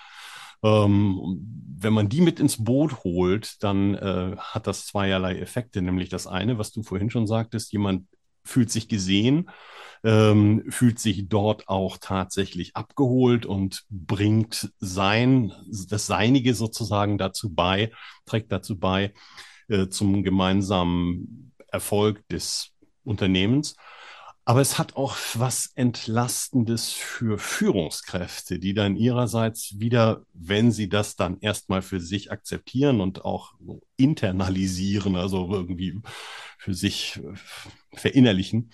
[0.62, 5.83] Ähm, wenn man die mit ins Boot holt, dann äh, hat das zweierlei Effekte.
[5.83, 8.07] Nämlich das eine, was du vorhin schon sagtest, jemand
[8.42, 9.51] fühlt sich gesehen
[10.04, 15.52] ähm, fühlt sich dort auch tatsächlich abgeholt und bringt sein,
[15.88, 17.90] das Seinige sozusagen dazu bei,
[18.24, 19.12] trägt dazu bei
[19.68, 22.72] äh, zum gemeinsamen Erfolg des
[23.04, 23.76] Unternehmens.
[24.48, 31.16] Aber es hat auch was Entlastendes für Führungskräfte, die dann ihrerseits wieder, wenn sie das
[31.16, 33.54] dann erstmal für sich akzeptieren und auch
[33.96, 36.00] internalisieren, also irgendwie
[36.59, 37.20] für sich
[37.92, 38.70] verinnerlichen,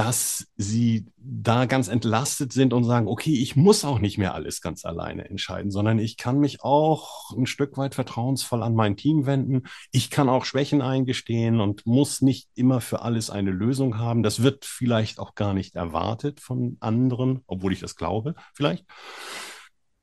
[0.00, 4.62] dass sie da ganz entlastet sind und sagen, okay, ich muss auch nicht mehr alles
[4.62, 9.26] ganz alleine entscheiden, sondern ich kann mich auch ein Stück weit vertrauensvoll an mein Team
[9.26, 9.64] wenden.
[9.92, 14.22] Ich kann auch Schwächen eingestehen und muss nicht immer für alles eine Lösung haben.
[14.22, 18.86] Das wird vielleicht auch gar nicht erwartet von anderen, obwohl ich das glaube, vielleicht.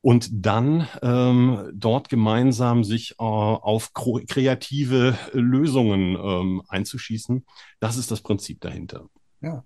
[0.02, 7.48] Und dann ähm, dort gemeinsam sich äh, auf kreative Lösungen ähm, einzuschießen,
[7.80, 9.08] das ist das Prinzip dahinter.
[9.42, 9.64] Ja,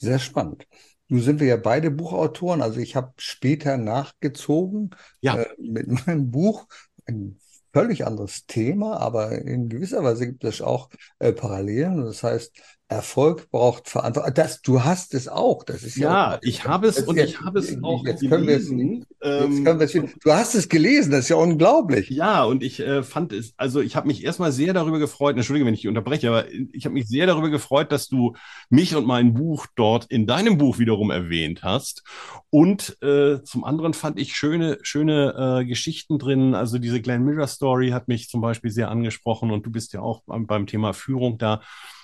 [0.00, 0.66] sehr spannend.
[1.08, 2.62] Nun sind wir ja beide Buchautoren.
[2.62, 5.36] Also ich habe später nachgezogen ja.
[5.36, 6.66] äh, mit meinem Buch.
[7.06, 7.38] Ein
[7.72, 12.04] völlig anderes Thema, aber in gewisser Weise gibt es auch äh, Parallelen.
[12.04, 12.52] Das heißt,
[12.90, 14.34] Erfolg braucht Verantwortung.
[14.34, 15.62] Das, du hast es auch.
[15.62, 18.30] Das ist ja, ja ich habe es und jetzt, ich habe es auch jetzt gelesen.
[18.30, 22.10] Können wir es, jetzt können wir es, du hast es gelesen, das ist ja unglaublich.
[22.10, 25.66] Ja, und ich äh, fand es, also ich habe mich erstmal sehr darüber gefreut, entschuldige,
[25.66, 28.34] wenn ich dich unterbreche, aber ich habe mich sehr darüber gefreut, dass du
[28.70, 32.02] mich und mein Buch dort in deinem Buch wiederum erwähnt hast.
[32.50, 36.56] Und äh, zum anderen fand ich schöne, schöne äh, Geschichten drin.
[36.56, 40.00] Also diese Glenn Miller Story hat mich zum Beispiel sehr angesprochen und du bist ja
[40.00, 41.60] auch beim, beim Thema Führung da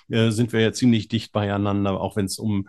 [0.09, 2.67] äh, sind wir ja ziemlich dicht beieinander, auch wenn es um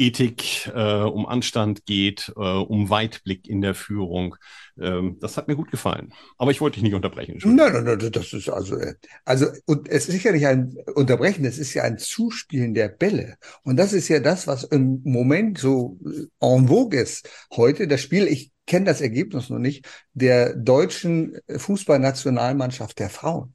[0.00, 4.36] Ethik, äh, um Anstand geht, äh, um Weitblick in der Führung.
[4.80, 6.14] Ähm, das hat mir gut gefallen.
[6.38, 7.38] Aber ich wollte dich nicht unterbrechen.
[7.44, 8.94] Nein, nein, nein, das ist also, äh,
[9.26, 13.36] also, und es ist sicherlich ein Unterbrechen, es ist ja ein Zuspielen der Bälle.
[13.62, 17.28] Und das ist ja das, was im Moment so äh, en vogue ist.
[17.54, 23.54] Heute das Spiel, ich kenne das Ergebnis noch nicht, der deutschen Fußballnationalmannschaft der Frauen.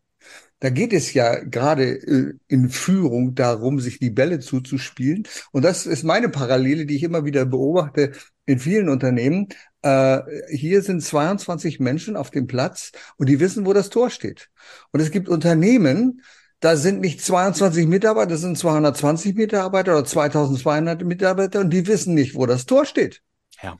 [0.65, 5.27] Da geht es ja gerade äh, in Führung darum, sich die Bälle zuzuspielen.
[5.51, 8.13] Und das ist meine Parallele, die ich immer wieder beobachte
[8.47, 9.49] in vielen Unternehmen.
[9.83, 14.49] Äh, hier sind 22 Menschen auf dem Platz und die wissen, wo das Tor steht.
[14.91, 16.23] Und es gibt Unternehmen,
[16.61, 22.15] da sind nicht 22 Mitarbeiter, das sind 220 Mitarbeiter oder 2200 Mitarbeiter und die wissen
[22.15, 23.21] nicht, wo das Tor steht.
[23.61, 23.77] Ja.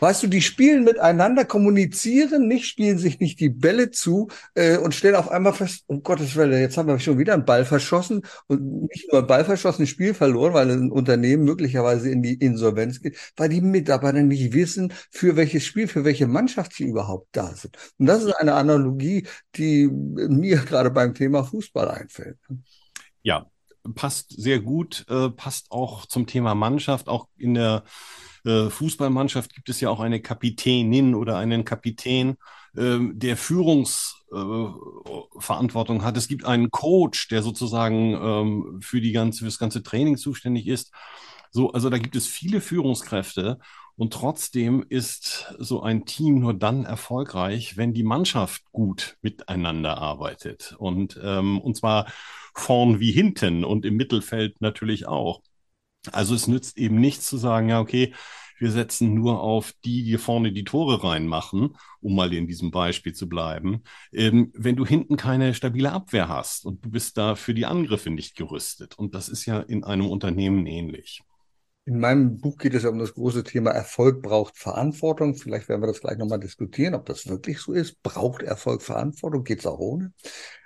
[0.00, 4.94] Weißt du, die spielen miteinander, kommunizieren nicht, spielen sich nicht die Bälle zu äh, und
[4.94, 8.22] stellen auf einmal fest, um Gottes Willen, jetzt haben wir schon wieder einen Ball verschossen
[8.46, 12.34] und nicht nur einen Ball verschossen, ein Spiel verloren, weil ein Unternehmen möglicherweise in die
[12.34, 17.28] Insolvenz geht, weil die Mitarbeiter nicht wissen, für welches Spiel, für welche Mannschaft sie überhaupt
[17.32, 17.76] da sind.
[17.98, 22.38] Und das ist eine Analogie, die mir gerade beim Thema Fußball einfällt.
[23.22, 23.46] Ja,
[23.94, 27.84] passt sehr gut, äh, passt auch zum Thema Mannschaft, auch in der
[28.48, 32.36] äh, Fußballmannschaft gibt es ja auch eine Kapitänin oder einen Kapitän,
[32.76, 36.16] ähm, der Führungsverantwortung äh, hat.
[36.16, 40.66] Es gibt einen Coach, der sozusagen ähm, für die ganze, für das ganze Training zuständig
[40.66, 40.92] ist.
[41.50, 43.58] So, also da gibt es viele Führungskräfte
[43.96, 50.76] und trotzdem ist so ein Team nur dann erfolgreich, wenn die Mannschaft gut miteinander arbeitet
[50.78, 52.06] und ähm, und zwar
[52.54, 55.42] vorn wie hinten und im Mittelfeld natürlich auch.
[56.10, 58.12] Also es nützt eben nichts zu sagen, ja, okay,
[58.58, 63.12] wir setzen nur auf die, die vorne die Tore reinmachen, um mal in diesem Beispiel
[63.12, 63.84] zu bleiben.
[64.12, 68.10] Ähm, wenn du hinten keine stabile Abwehr hast und du bist da für die Angriffe
[68.10, 68.98] nicht gerüstet.
[68.98, 71.22] Und das ist ja in einem Unternehmen ähnlich.
[71.84, 75.34] In meinem Buch geht es ja um das große Thema Erfolg braucht Verantwortung.
[75.36, 78.02] Vielleicht werden wir das gleich nochmal diskutieren, ob das wirklich so ist.
[78.02, 79.42] Braucht Erfolg Verantwortung?
[79.42, 80.12] Geht es auch ohne?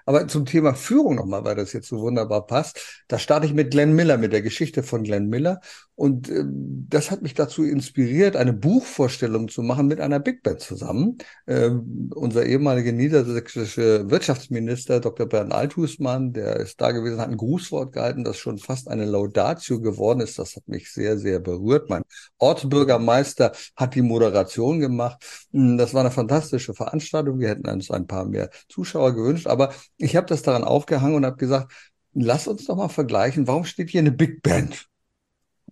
[0.06, 3.04] Aber zum Thema Führung nochmal, weil das jetzt so wunderbar passt.
[3.08, 5.60] Da starte ich mit Glenn Miller, mit der Geschichte von Glenn Miller.
[6.02, 10.58] Und äh, das hat mich dazu inspiriert, eine Buchvorstellung zu machen mit einer Big Band
[10.58, 11.18] zusammen.
[11.46, 11.70] Äh,
[12.16, 15.26] unser ehemaliger niedersächsischer Wirtschaftsminister Dr.
[15.28, 19.80] Bernd Althusmann, der ist da gewesen, hat ein Grußwort gehalten, das schon fast eine Laudatio
[19.80, 20.40] geworden ist.
[20.40, 21.88] Das hat mich sehr, sehr berührt.
[21.88, 22.02] Mein
[22.38, 25.24] Ortsbürgermeister hat die Moderation gemacht.
[25.52, 27.38] Hm, das war eine fantastische Veranstaltung.
[27.38, 29.46] Wir hätten uns ein paar mehr Zuschauer gewünscht.
[29.46, 31.72] Aber ich habe das daran aufgehangen und habe gesagt,
[32.12, 34.88] lass uns doch mal vergleichen, warum steht hier eine Big Band?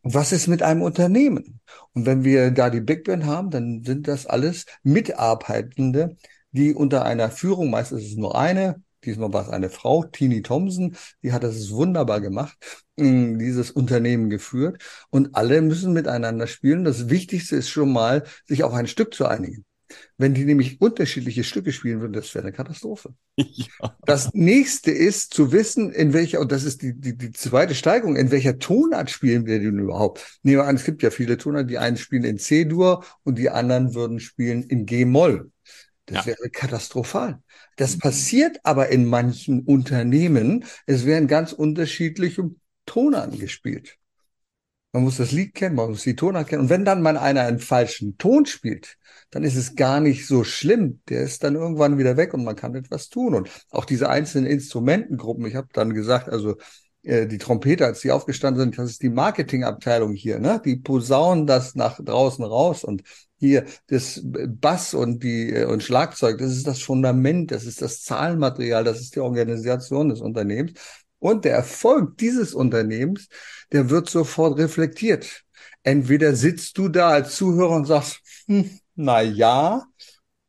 [0.03, 1.61] Was ist mit einem Unternehmen?
[1.93, 6.17] Und wenn wir da die Big Band haben, dann sind das alles Mitarbeitende,
[6.53, 10.43] die unter einer Führung, meistens ist es nur eine, diesmal war es eine Frau, Tini
[10.43, 12.57] Thompson, die hat das wunderbar gemacht,
[12.97, 16.85] mm, dieses Unternehmen geführt und alle müssen miteinander spielen.
[16.85, 19.65] Das Wichtigste ist schon mal, sich auf ein Stück zu einigen.
[20.17, 23.15] Wenn die nämlich unterschiedliche Stücke spielen würden, das wäre eine Katastrophe.
[23.81, 23.97] Ja.
[24.05, 28.17] Das nächste ist zu wissen, in welcher, und das ist die, die, die zweite Steigerung,
[28.17, 30.39] in welcher Tonart spielen wir denn überhaupt?
[30.43, 33.49] Nehmen wir an, es gibt ja viele Tonarten, die einen spielen in C-Dur und die
[33.49, 35.51] anderen würden spielen in G-Moll.
[36.07, 36.33] Das ja.
[36.33, 37.41] wäre katastrophal.
[37.77, 40.65] Das passiert aber in manchen Unternehmen.
[40.87, 42.51] Es werden ganz unterschiedliche
[42.85, 43.97] Tonarten gespielt.
[44.93, 46.63] Man muss das Lied kennen, man muss die Tonart kennen.
[46.63, 48.99] Und wenn dann mal einer einen falschen Ton spielt,
[49.31, 51.01] dann ist es gar nicht so schlimm.
[51.09, 53.35] Der ist dann irgendwann wieder weg und man kann etwas tun.
[53.35, 56.57] Und auch diese einzelnen Instrumentengruppen, ich habe dann gesagt, also
[57.03, 60.61] äh, die Trompeter, als die aufgestanden sind, das ist die Marketingabteilung hier, ne?
[60.65, 63.03] Die posaunen das nach draußen raus und
[63.39, 68.03] hier das Bass und die äh, und Schlagzeug, das ist das Fundament, das ist das
[68.03, 70.73] Zahlenmaterial, das ist die Organisation des Unternehmens.
[71.21, 73.29] Und der Erfolg dieses Unternehmens,
[73.73, 75.45] der wird sofort reflektiert.
[75.85, 79.87] Entweder sitzt du da als Zuhörer und sagst, hm, na ja,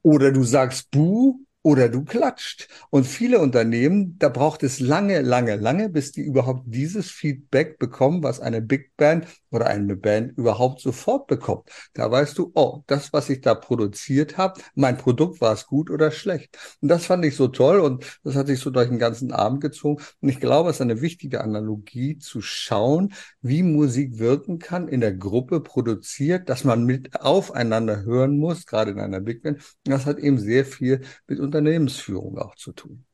[0.01, 2.67] oder du sagst buh oder du klatscht.
[2.89, 8.23] Und viele Unternehmen, da braucht es lange, lange, lange, bis die überhaupt dieses Feedback bekommen,
[8.23, 11.69] was eine Big Band oder eine Band überhaupt sofort bekommt.
[11.93, 15.89] Da weißt du, oh, das, was ich da produziert habe, mein Produkt war es gut
[15.91, 16.57] oder schlecht.
[16.81, 19.61] Und das fand ich so toll und das hat sich so durch den ganzen Abend
[19.61, 20.01] gezogen.
[20.21, 25.01] Und ich glaube, es ist eine wichtige Analogie zu schauen, wie Musik wirken kann in
[25.01, 29.61] der Gruppe produziert, dass man mit aufeinander hören muss, gerade in einer Big Band.
[29.83, 33.05] Das hat eben sehr viel mit Unternehmensführung auch zu tun.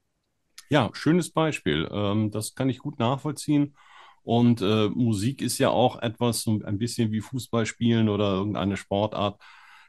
[0.70, 1.90] Ja, schönes Beispiel.
[1.92, 3.76] Ähm, das kann ich gut nachvollziehen.
[4.22, 9.42] Und äh, Musik ist ja auch etwas, ein bisschen wie Fußball spielen oder irgendeine Sportart.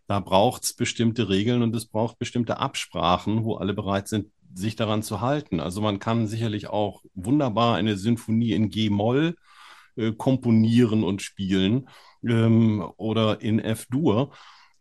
[0.07, 4.77] Da braucht es bestimmte Regeln und es braucht bestimmte Absprachen, wo alle bereit sind, sich
[4.77, 5.61] daran zu halten.
[5.61, 9.35] Also man kann sicherlich auch wunderbar eine Sinfonie in G-Moll
[9.97, 11.89] äh, komponieren und spielen
[12.27, 14.33] ähm, oder in F-Dur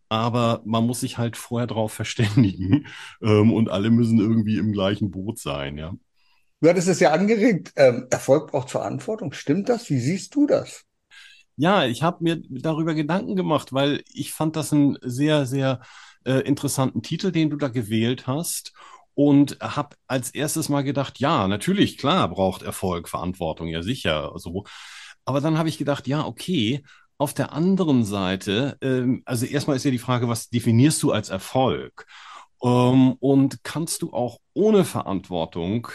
[0.08, 2.86] aber man muss sich halt vorher darauf verständigen
[3.22, 5.94] ähm, und alle müssen irgendwie im gleichen Boot sein, ja.
[6.60, 9.32] Du hattest es ja angeregt, ähm, Erfolg braucht Verantwortung.
[9.32, 9.88] Stimmt das?
[9.90, 10.84] Wie siehst du das?
[11.54, 15.80] Ja, ich habe mir darüber Gedanken gemacht, weil ich fand das einen sehr, sehr
[16.24, 18.72] äh, interessanten Titel, den du da gewählt hast.
[19.14, 24.32] Und habe als erstes mal gedacht, ja, natürlich, klar, braucht Erfolg Verantwortung, ja sicher.
[24.36, 24.64] So.
[25.24, 26.84] Aber dann habe ich gedacht, ja, okay,
[27.18, 31.28] auf der anderen Seite, ähm, also erstmal ist ja die Frage, was definierst du als
[31.28, 32.06] Erfolg?
[32.62, 35.88] Ähm, und kannst du auch ohne Verantwortung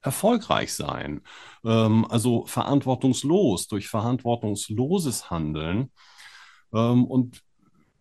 [0.00, 1.20] erfolgreich sein?
[1.64, 5.92] Ähm, also verantwortungslos, durch verantwortungsloses Handeln.
[6.74, 7.42] Ähm, und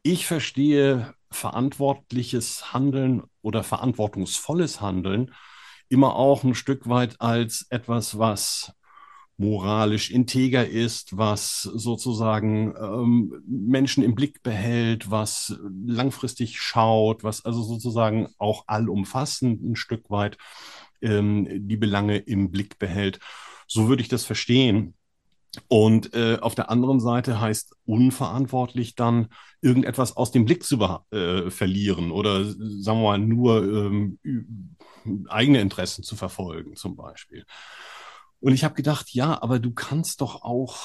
[0.03, 5.33] ich verstehe verantwortliches Handeln oder verantwortungsvolles Handeln
[5.89, 8.73] immer auch ein Stück weit als etwas, was
[9.37, 17.63] moralisch integer ist, was sozusagen ähm, Menschen im Blick behält, was langfristig schaut, was also
[17.63, 20.37] sozusagen auch allumfassend ein Stück weit
[21.01, 23.19] ähm, die Belange im Blick behält.
[23.67, 24.93] So würde ich das verstehen.
[25.67, 29.27] Und äh, auf der anderen Seite heißt unverantwortlich dann
[29.61, 30.79] irgendetwas aus dem Blick zu
[31.11, 34.19] äh, verlieren oder sagen wir mal nur ähm,
[35.27, 37.45] eigene Interessen zu verfolgen zum Beispiel.
[38.41, 40.77] Und ich habe gedacht, ja, aber du kannst doch auch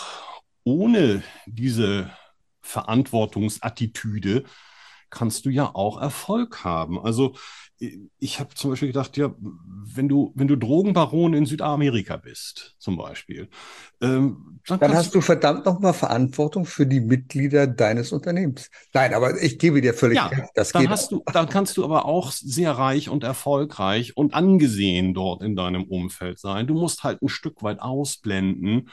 [0.62, 2.10] ohne diese
[2.60, 4.44] Verantwortungsattitüde
[5.16, 6.98] kannst du ja auch Erfolg haben.
[7.00, 7.35] Also
[8.18, 12.96] ich habe zum Beispiel gedacht, ja, wenn du, wenn du Drogenbaron in Südamerika bist, zum
[12.96, 13.50] Beispiel,
[14.00, 18.70] ähm, dann, dann hast du, verdammt nochmal Verantwortung für die Mitglieder deines Unternehmens.
[18.94, 20.48] Nein, aber ich gebe dir völlig ja, recht.
[20.55, 21.22] Das dann geht hast auch.
[21.24, 25.85] du, dann kannst du aber auch sehr reich und erfolgreich und angesehen dort in deinem
[25.85, 26.66] Umfeld sein.
[26.66, 28.88] Du musst halt ein Stück weit ausblenden,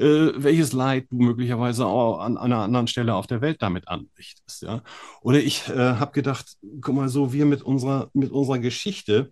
[0.00, 3.86] äh, welches Leid du möglicherweise auch an, an, einer anderen Stelle auf der Welt damit
[3.86, 4.62] anrichtest.
[4.62, 4.82] Ja?
[5.20, 9.30] Oder ich äh, habe gedacht, guck mal, so wir mit unserer, mit unserer Geschichte,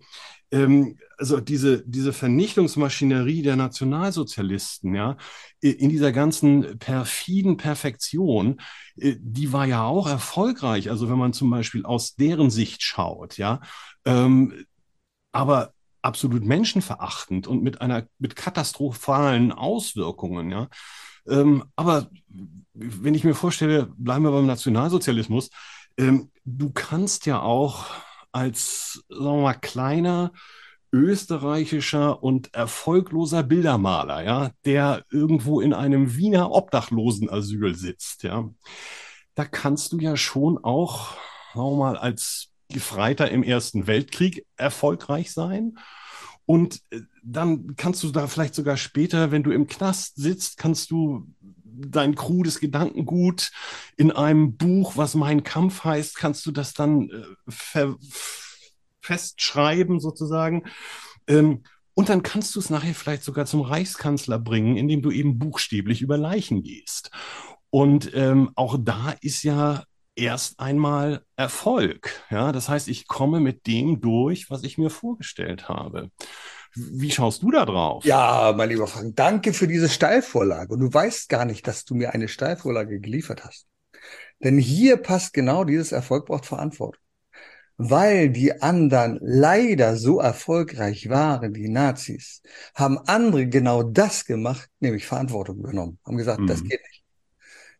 [0.51, 5.17] ähm, also diese, diese Vernichtungsmaschinerie der Nationalsozialisten, ja,
[5.59, 8.61] in dieser ganzen perfiden Perfektion,
[8.97, 10.91] äh, die war ja auch erfolgreich.
[10.91, 13.59] Also wenn man zum Beispiel aus deren Sicht schaut, ja,
[14.05, 14.65] ähm,
[15.31, 20.67] aber absolut menschenverachtend und mit einer mit katastrophalen Auswirkungen, ja.
[21.27, 22.09] Ähm, aber
[22.73, 25.49] wenn ich mir vorstelle, bleiben wir beim Nationalsozialismus,
[25.97, 27.85] ähm, du kannst ja auch
[28.31, 30.31] als, sagen wir mal, kleiner
[30.91, 38.49] österreichischer und erfolgloser Bildermaler, ja, der irgendwo in einem Wiener Obdachlosenasyl sitzt, ja.
[39.35, 41.13] Da kannst du ja schon auch,
[41.53, 45.77] sagen wir mal, als Gefreiter im Ersten Weltkrieg erfolgreich sein.
[46.45, 50.89] Und äh, dann kannst du da vielleicht sogar später, wenn du im Knast sitzt, kannst
[50.91, 51.27] du
[51.63, 53.51] dein krudes Gedankengut
[53.97, 57.09] in einem Buch, was Mein Kampf heißt, kannst du das dann
[57.45, 57.87] äh,
[59.01, 60.63] festschreiben sozusagen.
[61.27, 65.37] Ähm, und dann kannst du es nachher vielleicht sogar zum Reichskanzler bringen, indem du eben
[65.37, 67.11] buchstäblich über Leichen gehst.
[67.69, 69.83] Und ähm, auch da ist ja
[70.19, 72.11] erst einmal Erfolg.
[72.29, 76.11] Ja, das heißt, ich komme mit dem durch, was ich mir vorgestellt habe.
[76.75, 78.05] Wie schaust du da drauf?
[78.05, 80.73] Ja, mein lieber Frank, danke für diese Steilvorlage.
[80.73, 83.65] Und du weißt gar nicht, dass du mir eine Steilvorlage geliefert hast.
[84.43, 87.01] Denn hier passt genau dieses Erfolg braucht Verantwortung.
[87.77, 92.41] Weil die anderen leider so erfolgreich waren, die Nazis,
[92.75, 95.97] haben andere genau das gemacht, nämlich Verantwortung übernommen.
[96.05, 96.47] Haben gesagt, mhm.
[96.47, 96.98] das geht nicht.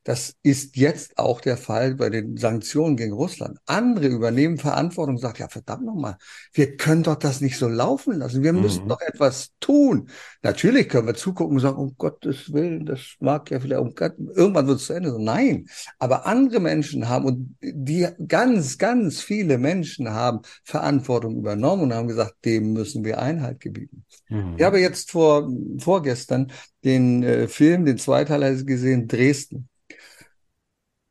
[0.03, 3.59] Das ist jetzt auch der Fall bei den Sanktionen gegen Russland.
[3.65, 6.17] Andere übernehmen Verantwortung und sagen, ja, verdammt nochmal,
[6.53, 8.41] wir können doch das nicht so laufen lassen.
[8.41, 8.61] Wir mhm.
[8.61, 10.09] müssen doch etwas tun.
[10.41, 14.13] Natürlich können wir zugucken und sagen, um Gottes Willen, das mag ja vielleicht, um Gott,
[14.17, 15.21] irgendwann wird es zu Ende.
[15.21, 21.93] Nein, aber andere Menschen haben und die ganz, ganz viele Menschen haben Verantwortung übernommen und
[21.93, 24.05] haben gesagt, dem müssen wir Einhalt gebieten.
[24.29, 24.55] Mhm.
[24.57, 26.51] Ich habe jetzt vor, vorgestern
[26.83, 29.69] den äh, Film, den Zweiteiler gesehen, Dresden.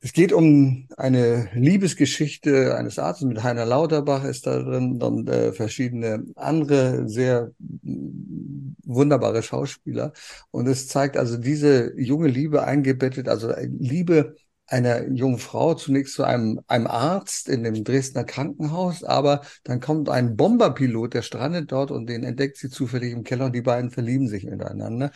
[0.01, 5.51] Es geht um eine Liebesgeschichte eines Arztes mit Heiner Lauterbach ist da drin und äh,
[5.51, 7.51] verschiedene andere sehr
[8.85, 10.13] wunderbare Schauspieler.
[10.51, 14.35] Und es zeigt also diese junge Liebe eingebettet, also Liebe
[14.67, 20.09] einer jungen Frau zunächst zu einem, einem Arzt in dem Dresdner Krankenhaus, aber dann kommt
[20.09, 23.89] ein Bomberpilot, der strandet dort und den entdeckt sie zufällig im Keller und die beiden
[23.89, 25.11] verlieben sich miteinander.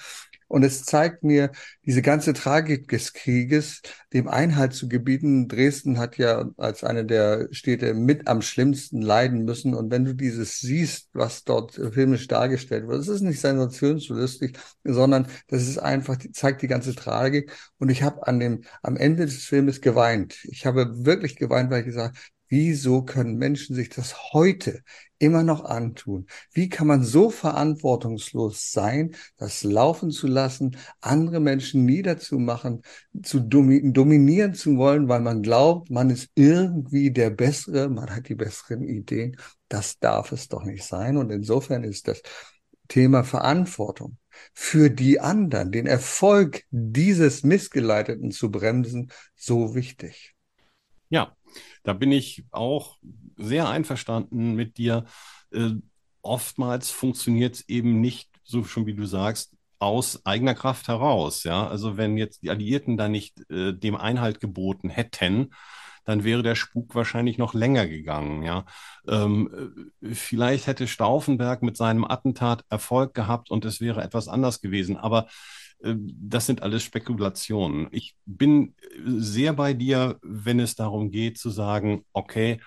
[0.48, 1.52] Und es zeigt mir
[1.86, 3.82] diese ganze Tragik des Krieges,
[4.14, 5.48] dem Einhalt zu gebieten.
[5.48, 9.74] Dresden hat ja als eine der Städte mit am schlimmsten leiden müssen.
[9.74, 15.28] Und wenn du dieses siehst, was dort filmisch dargestellt wird, es ist nicht sensationslustig, sondern
[15.48, 17.52] das ist einfach, zeigt die ganze Tragik.
[17.80, 20.44] Und ich habe an dem, am Ende des Filmes geweint.
[20.46, 22.18] Ich habe wirklich geweint, weil ich gesagt
[22.56, 24.84] Wieso können Menschen sich das heute
[25.18, 26.28] immer noch antun?
[26.52, 32.84] Wie kann man so verantwortungslos sein, das laufen zu lassen, andere Menschen niederzumachen,
[33.24, 38.36] zu dominieren zu wollen, weil man glaubt, man ist irgendwie der Bessere, man hat die
[38.36, 39.36] besseren Ideen.
[39.68, 41.18] Das darf es doch nicht sein.
[41.18, 42.22] Und insofern ist das
[42.88, 44.18] Thema Verantwortung
[44.54, 50.36] für die anderen, den Erfolg dieses Missgeleiteten zu bremsen, so wichtig.
[51.10, 51.36] Ja,
[51.84, 52.98] da bin ich auch
[53.38, 55.06] sehr einverstanden mit dir.
[55.52, 55.72] Äh,
[56.22, 61.44] oftmals funktioniert es eben nicht, so schon wie du sagst, aus eigener Kraft heraus.
[61.44, 65.52] Ja, also wenn jetzt die Alliierten da nicht äh, dem Einhalt geboten hätten,
[66.06, 68.44] dann wäre der Spuk wahrscheinlich noch länger gegangen.
[68.44, 68.66] Ja,
[69.08, 74.62] ähm, äh, vielleicht hätte Stauffenberg mit seinem Attentat Erfolg gehabt und es wäre etwas anders
[74.62, 74.98] gewesen.
[74.98, 75.28] Aber
[75.84, 77.88] das sind alles Spekulationen.
[77.92, 78.76] Ich bin
[79.06, 82.60] sehr bei dir, wenn es darum geht zu sagen, okay,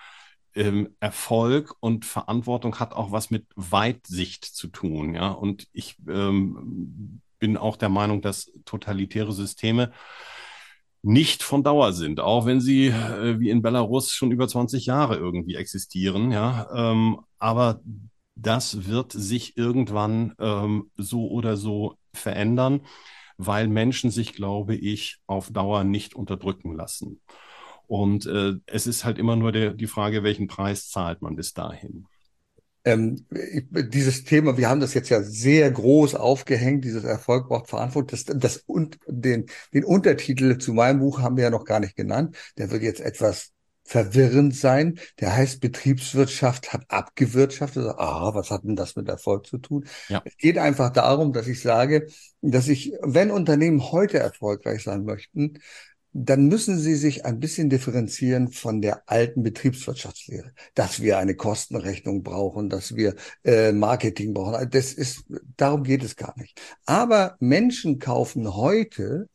[0.57, 5.15] ähm, Erfolg und Verantwortung hat auch was mit Weitsicht zu tun.
[5.15, 5.29] Ja?
[5.31, 9.91] Und ich ähm, bin auch der Meinung, dass totalitäre Systeme
[11.03, 15.15] nicht von Dauer sind, auch wenn sie äh, wie in Belarus schon über 20 Jahre
[15.15, 16.31] irgendwie existieren.
[16.31, 16.67] Ja?
[16.73, 17.81] Ähm, aber
[18.35, 22.81] das wird sich irgendwann ähm, so oder so verändern,
[23.37, 27.21] weil Menschen sich, glaube ich, auf Dauer nicht unterdrücken lassen.
[27.87, 31.53] Und äh, es ist halt immer nur der, die Frage, welchen Preis zahlt man bis
[31.53, 32.05] dahin.
[32.83, 38.07] Ähm, dieses Thema, wir haben das jetzt ja sehr groß aufgehängt, dieses Erfolg braucht Verantwortung.
[38.07, 41.95] Das, das und den, den Untertitel zu meinem Buch haben wir ja noch gar nicht
[41.95, 42.37] genannt.
[42.57, 43.51] Der wird jetzt etwas
[43.87, 44.99] verwirrend sein.
[45.19, 47.83] Der heißt, Betriebswirtschaft hat abgewirtschaftet.
[47.85, 49.85] Also, ah, was hat denn das mit Erfolg zu tun?
[50.09, 50.21] Ja.
[50.25, 52.07] Es geht einfach darum, dass ich sage,
[52.41, 55.59] dass ich, wenn Unternehmen heute erfolgreich sein möchten,
[56.19, 62.23] dann müssen sie sich ein bisschen differenzieren von der alten Betriebswirtschaftslehre, dass wir eine Kostenrechnung
[62.23, 64.69] brauchen, dass wir äh, Marketing brauchen.
[64.71, 65.25] Das ist,
[65.57, 66.59] darum geht es gar nicht.
[66.85, 69.29] Aber Menschen kaufen heute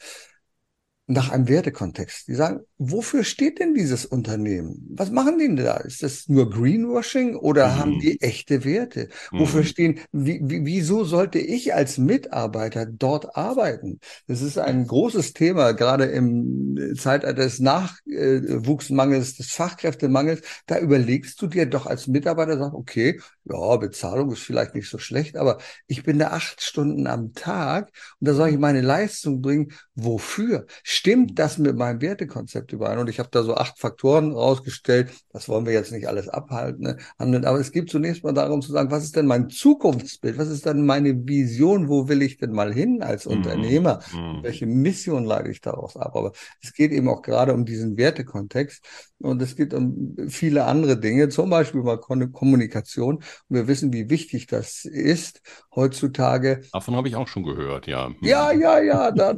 [1.12, 2.28] nach einem Wertekontext.
[2.28, 4.88] Die sagen, wofür steht denn dieses Unternehmen?
[4.94, 5.76] Was machen die denn da?
[5.76, 7.78] Ist das nur Greenwashing oder mhm.
[7.78, 9.08] haben die echte Werte?
[9.30, 9.38] Mhm.
[9.40, 14.00] Wofür stehen, wie, wie, wieso sollte ich als Mitarbeiter dort arbeiten?
[14.26, 20.40] Das ist ein großes Thema, gerade im Zeitalter des Nachwuchsmangels, des Fachkräftemangels.
[20.66, 24.98] Da überlegst du dir doch als Mitarbeiter, sag, okay, ja, Bezahlung ist vielleicht nicht so
[24.98, 27.90] schlecht, aber ich bin da acht Stunden am Tag
[28.20, 29.72] und da soll ich meine Leistung bringen.
[29.94, 30.66] Wofür?
[31.02, 33.00] Stimmt das mit meinem Wertekonzept überein?
[33.00, 35.10] Und ich habe da so acht Faktoren rausgestellt.
[35.32, 36.84] Das wollen wir jetzt nicht alles abhalten.
[36.84, 36.96] Ne?
[37.44, 40.38] Aber es geht zunächst mal darum zu sagen, was ist denn mein Zukunftsbild?
[40.38, 41.88] Was ist denn meine Vision?
[41.88, 43.32] Wo will ich denn mal hin als mhm.
[43.32, 43.98] Unternehmer?
[44.14, 44.44] Mhm.
[44.44, 46.14] Welche Mission leite ich daraus ab?
[46.14, 46.30] Aber
[46.62, 48.84] es geht eben auch gerade um diesen Wertekontext.
[49.18, 53.16] Und es geht um viele andere Dinge, zum Beispiel mal Kommunikation.
[53.16, 55.42] Und wir wissen, wie wichtig das ist
[55.74, 56.62] heutzutage.
[56.72, 58.10] Davon habe ich auch schon gehört, ja.
[58.20, 59.10] Ja, ja, ja.
[59.22, 59.34] Da,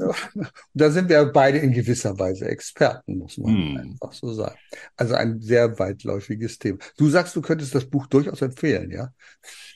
[0.73, 3.76] da sind wir beide in gewisser Weise Experten, muss man hm.
[3.76, 4.59] einfach so sagen.
[4.97, 6.78] Also ein sehr weitläufiges Thema.
[6.97, 9.11] Du sagst, du könntest das Buch durchaus empfehlen, ja?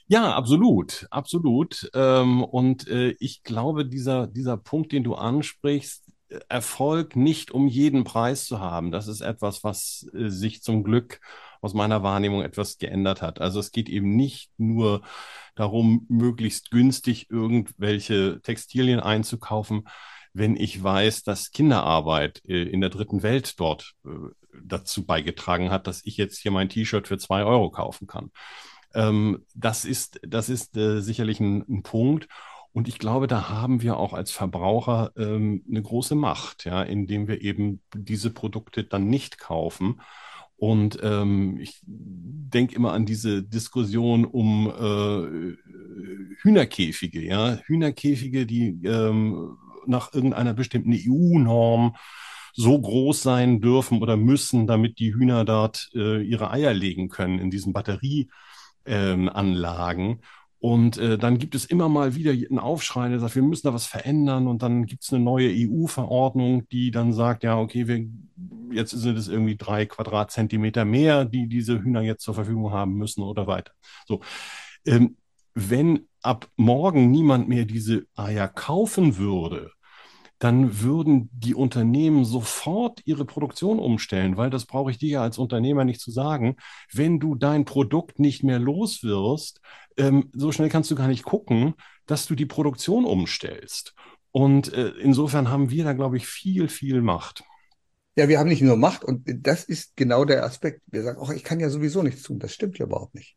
[0.06, 1.90] Ja, absolut, absolut.
[1.92, 6.04] Ähm, und äh, ich glaube, dieser, dieser Punkt, den du ansprichst,
[6.48, 8.90] Erfolg nicht um jeden Preis zu haben.
[8.90, 11.20] Das ist etwas, was äh, sich zum Glück
[11.60, 13.42] aus meiner Wahrnehmung etwas geändert hat.
[13.42, 15.02] Also es geht eben nicht nur
[15.54, 19.86] darum, möglichst günstig irgendwelche Textilien einzukaufen,
[20.33, 24.11] wenn ich weiß, dass Kinderarbeit äh, in der dritten Welt dort äh,
[24.62, 28.31] dazu beigetragen hat, dass ich jetzt hier mein T-Shirt für zwei Euro kaufen kann.
[28.95, 32.29] Ähm, das ist, das ist äh, sicherlich ein, ein Punkt.
[32.72, 37.26] Und ich glaube, da haben wir auch als Verbraucher ähm, eine große Macht, ja, indem
[37.26, 40.01] wir eben diese Produkte dann nicht kaufen.
[40.57, 45.57] Und ähm, ich denke immer an diese Diskussion um äh,
[46.43, 49.57] Hühnerkäfige, ja, Hühnerkäfige, die ähm,
[49.89, 51.97] nach irgendeiner bestimmten EU-Norm
[52.55, 57.39] so groß sein dürfen oder müssen, damit die Hühner dort äh, ihre Eier legen können
[57.39, 60.11] in diesen Batterieanlagen.
[60.11, 60.18] Ähm,
[60.61, 63.74] und äh, dann gibt es immer mal wieder einen Aufschrei, der sagt, wir müssen da
[63.74, 64.49] was verändern.
[64.49, 68.05] Und dann gibt es eine neue EU-Verordnung, die dann sagt, ja, okay, wir,
[68.72, 73.22] jetzt sind es irgendwie drei Quadratzentimeter mehr, die diese Hühner jetzt zur Verfügung haben müssen
[73.22, 73.72] oder weiter.
[74.07, 74.20] So,
[74.84, 75.16] ähm,
[75.55, 79.70] wenn ab morgen niemand mehr diese Eier kaufen würde,
[80.39, 85.39] dann würden die Unternehmen sofort ihre Produktion umstellen, weil das brauche ich dir ja als
[85.39, 86.57] Unternehmer nicht zu sagen.
[86.93, 89.61] Wenn du dein Produkt nicht mehr los wirst,
[89.97, 91.74] ähm, so schnell kannst du gar nicht gucken,
[92.07, 93.95] dass du die Produktion umstellst.
[94.30, 97.43] Und äh, insofern haben wir da, glaube ich, viel, viel Macht.
[98.14, 100.82] Ja, wir haben nicht nur Macht und das ist genau der Aspekt.
[100.86, 102.39] Wir sagen, oh, ich kann ja sowieso nichts tun.
[102.39, 103.36] Das stimmt ja überhaupt nicht.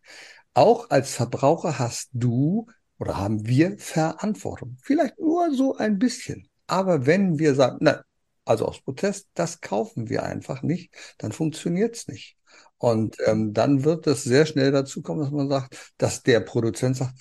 [0.53, 2.67] Auch als Verbraucher hast du
[2.99, 4.77] oder haben wir Verantwortung.
[4.81, 6.50] Vielleicht nur so ein bisschen.
[6.71, 8.01] Aber wenn wir sagen, na,
[8.45, 12.37] also aus Protest, das kaufen wir einfach nicht, dann funktioniert's nicht.
[12.77, 16.95] Und ähm, dann wird es sehr schnell dazu kommen, dass man sagt, dass der Produzent
[16.95, 17.13] sagt,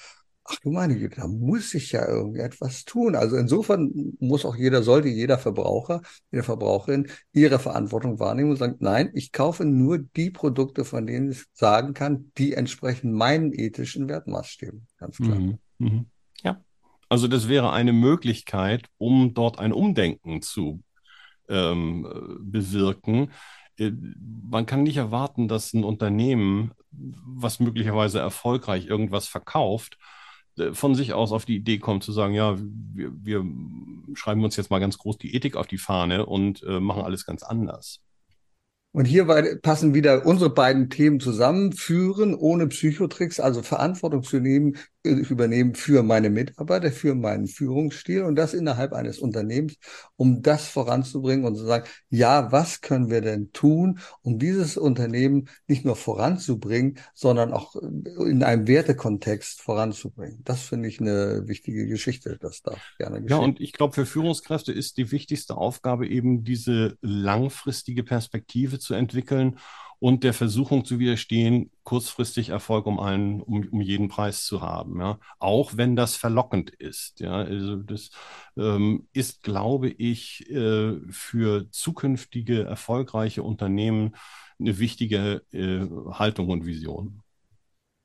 [0.45, 3.17] ach du meine Güte, da muss ich ja irgendetwas tun.
[3.17, 8.77] Also insofern muss auch jeder, sollte jeder Verbraucher, jede Verbraucherin ihre Verantwortung wahrnehmen und sagen,
[8.79, 14.09] nein, ich kaufe nur die Produkte, von denen ich sagen kann, die entsprechen meinen ethischen
[14.09, 14.87] Wertmaßstäben.
[14.97, 15.41] Ganz klar.
[15.41, 15.59] Mhm.
[15.79, 16.07] Mhm.
[16.45, 16.63] Ja.
[17.11, 20.83] Also das wäre eine Möglichkeit, um dort ein Umdenken zu
[21.49, 23.33] ähm, bewirken.
[23.77, 23.91] Äh,
[24.49, 29.99] man kann nicht erwarten, dass ein Unternehmen, was möglicherweise erfolgreich irgendwas verkauft,
[30.57, 33.45] äh, von sich aus auf die Idee kommt zu sagen, ja, wir, wir
[34.15, 37.27] schreiben uns jetzt mal ganz groß die Ethik auf die Fahne und äh, machen alles
[37.27, 38.01] ganz anders.
[38.93, 39.25] Und hier
[39.63, 41.73] passen wieder unsere beiden Themen zusammen.
[41.73, 48.23] Führen ohne Psychotricks, also Verantwortung zu nehmen, äh, übernehmen für meine Mitarbeiter, für meinen Führungsstil
[48.23, 49.77] und das innerhalb eines Unternehmens,
[50.17, 55.49] um das voranzubringen und zu sagen, ja, was können wir denn tun, um dieses Unternehmen
[55.69, 60.41] nicht nur voranzubringen, sondern auch äh, in einem Wertekontext voranzubringen.
[60.45, 62.39] Das finde ich eine wichtige Geschichte.
[62.41, 63.39] Das darf gerne geschehen.
[63.39, 68.95] Ja, und ich glaube, für Führungskräfte ist die wichtigste Aufgabe eben diese langfristige Perspektive zu
[68.95, 69.59] entwickeln
[70.01, 74.99] und der Versuchung zu widerstehen, kurzfristig Erfolg um einen, um, um jeden Preis zu haben.
[74.99, 75.19] Ja?
[75.39, 77.21] Auch wenn das verlockend ist.
[77.21, 77.35] Ja?
[77.35, 78.11] Also das
[78.57, 84.17] ähm, ist, glaube ich, äh, für zukünftige erfolgreiche Unternehmen
[84.59, 87.23] eine wichtige äh, Haltung und Vision.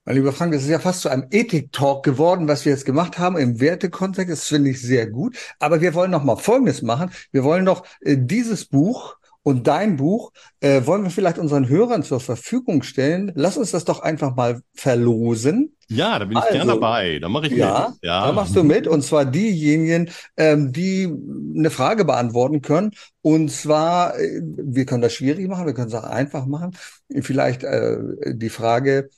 [0.04, 3.18] Mein lieber Frank, es ist ja fast zu einem Ethik-Talk geworden, was wir jetzt gemacht
[3.18, 4.32] haben im Wertekontext.
[4.32, 5.38] Das finde ich sehr gut.
[5.60, 7.10] Aber wir wollen noch mal Folgendes machen.
[7.32, 9.16] Wir wollen doch äh, dieses Buch
[9.46, 13.32] und dein Buch äh, wollen wir vielleicht unseren Hörern zur Verfügung stellen.
[13.36, 15.76] Lass uns das doch einfach mal verlosen.
[15.88, 17.20] Ja, da bin ich also, gern dabei.
[17.20, 18.00] Da mache ich ja, mit.
[18.02, 18.88] Ja, da machst du mit.
[18.88, 21.14] Und zwar diejenigen, ähm, die
[21.56, 22.90] eine Frage beantworten können.
[23.22, 26.76] Und zwar, äh, wir können das schwierig machen, wir können es auch einfach machen.
[27.22, 28.00] Vielleicht äh,
[28.34, 29.12] die Frage,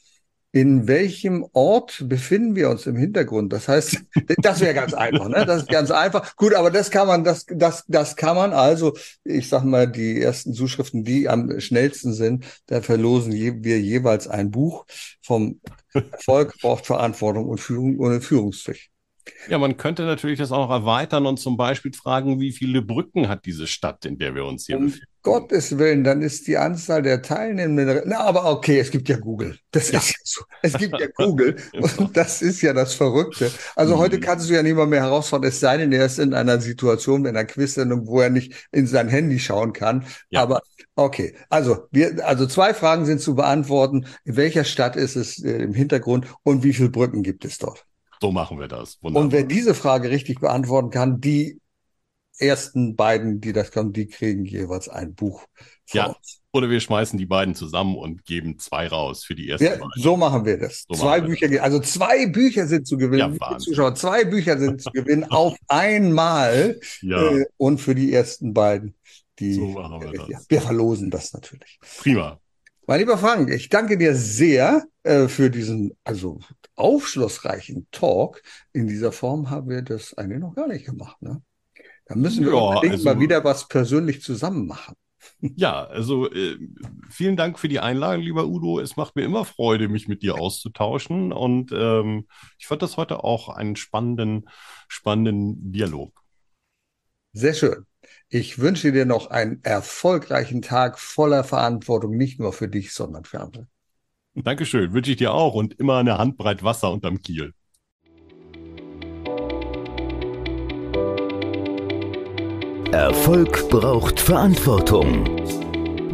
[0.57, 3.53] in welchem Ort befinden wir uns im Hintergrund?
[3.53, 4.01] Das heißt,
[4.37, 5.45] das wäre ganz einfach, ne?
[5.45, 6.35] Das ist ganz einfach.
[6.35, 10.19] Gut, aber das kann man, das, das, das kann man also, ich sag mal, die
[10.19, 14.87] ersten Zuschriften, die am schnellsten sind, da verlosen wir jeweils ein Buch
[15.21, 15.61] vom
[15.93, 18.89] Erfolg braucht Verantwortung und Führung ohne Führungspflicht.
[19.49, 23.27] Ja, man könnte natürlich das auch noch erweitern und zum Beispiel fragen, wie viele Brücken
[23.29, 25.07] hat diese Stadt, in der wir uns hier um befinden?
[25.27, 28.03] Gottes Willen, dann ist die Anzahl der Teilnehmenden.
[28.05, 29.57] Na, aber okay, es gibt ja Google.
[29.71, 29.99] Das ja.
[29.99, 30.41] ist ja so.
[30.61, 31.57] Es gibt ja Google.
[31.97, 33.51] und das ist ja das Verrückte.
[33.75, 33.99] Also mhm.
[33.99, 37.25] heute kannst du ja niemand mehr herausfordern, es sei denn, er ist in einer Situation,
[37.25, 40.05] in einer Quiz-Sendung, wo er nicht in sein Handy schauen kann.
[40.29, 40.43] Ja.
[40.43, 40.61] Aber
[40.95, 44.05] okay, also wir, also zwei Fragen sind zu beantworten.
[44.23, 47.86] In welcher Stadt ist es äh, im Hintergrund und wie viele Brücken gibt es dort?
[48.21, 48.97] So machen wir das.
[49.01, 49.23] Wunderbar.
[49.23, 51.59] Und wer diese Frage richtig beantworten kann, die
[52.39, 55.45] ersten beiden, die das können, die kriegen jeweils ein Buch.
[55.91, 56.41] Ja, uns.
[56.51, 59.89] oder wir schmeißen die beiden zusammen und geben zwei raus für die ersten ja, beiden.
[59.95, 60.85] So machen wir das.
[60.87, 61.59] So zwei Bücher, das.
[61.59, 63.37] also zwei Bücher sind zu gewinnen.
[63.39, 67.31] Ja, Zuschauer, zwei Bücher sind zu gewinnen auf einmal ja.
[67.31, 68.95] Äh, und für die ersten beiden.
[69.39, 70.27] Die, so machen wir das.
[70.29, 71.79] Ja, wir verlosen das natürlich.
[71.99, 72.39] Prima.
[72.89, 76.39] Mein lieber Frank, ich danke dir sehr äh, für diesen also
[76.75, 78.41] aufschlussreichen Talk.
[78.71, 81.21] In dieser Form haben wir das eigentlich noch gar nicht gemacht.
[81.21, 81.41] Ne?
[82.05, 84.95] Da müssen wir ja, unbedingt also, mal wieder was persönlich zusammen machen.
[85.57, 86.57] Ja, also äh,
[87.09, 88.79] vielen Dank für die Einladung, lieber Udo.
[88.79, 91.33] Es macht mir immer Freude, mich mit dir auszutauschen.
[91.33, 92.27] Und ähm,
[92.57, 94.47] ich fand das heute auch einen spannenden,
[94.87, 96.23] spannenden Dialog.
[97.33, 97.85] Sehr schön.
[98.29, 103.39] Ich wünsche dir noch einen erfolgreichen Tag voller Verantwortung, nicht nur für dich, sondern für
[103.39, 103.67] andere.
[104.35, 107.53] Dankeschön, wünsche ich dir auch und immer eine Handbreit Wasser unterm Kiel.
[112.91, 115.23] Erfolg braucht Verantwortung.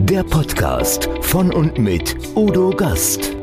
[0.05, 3.42] Der Podcast von und mit Udo Gast.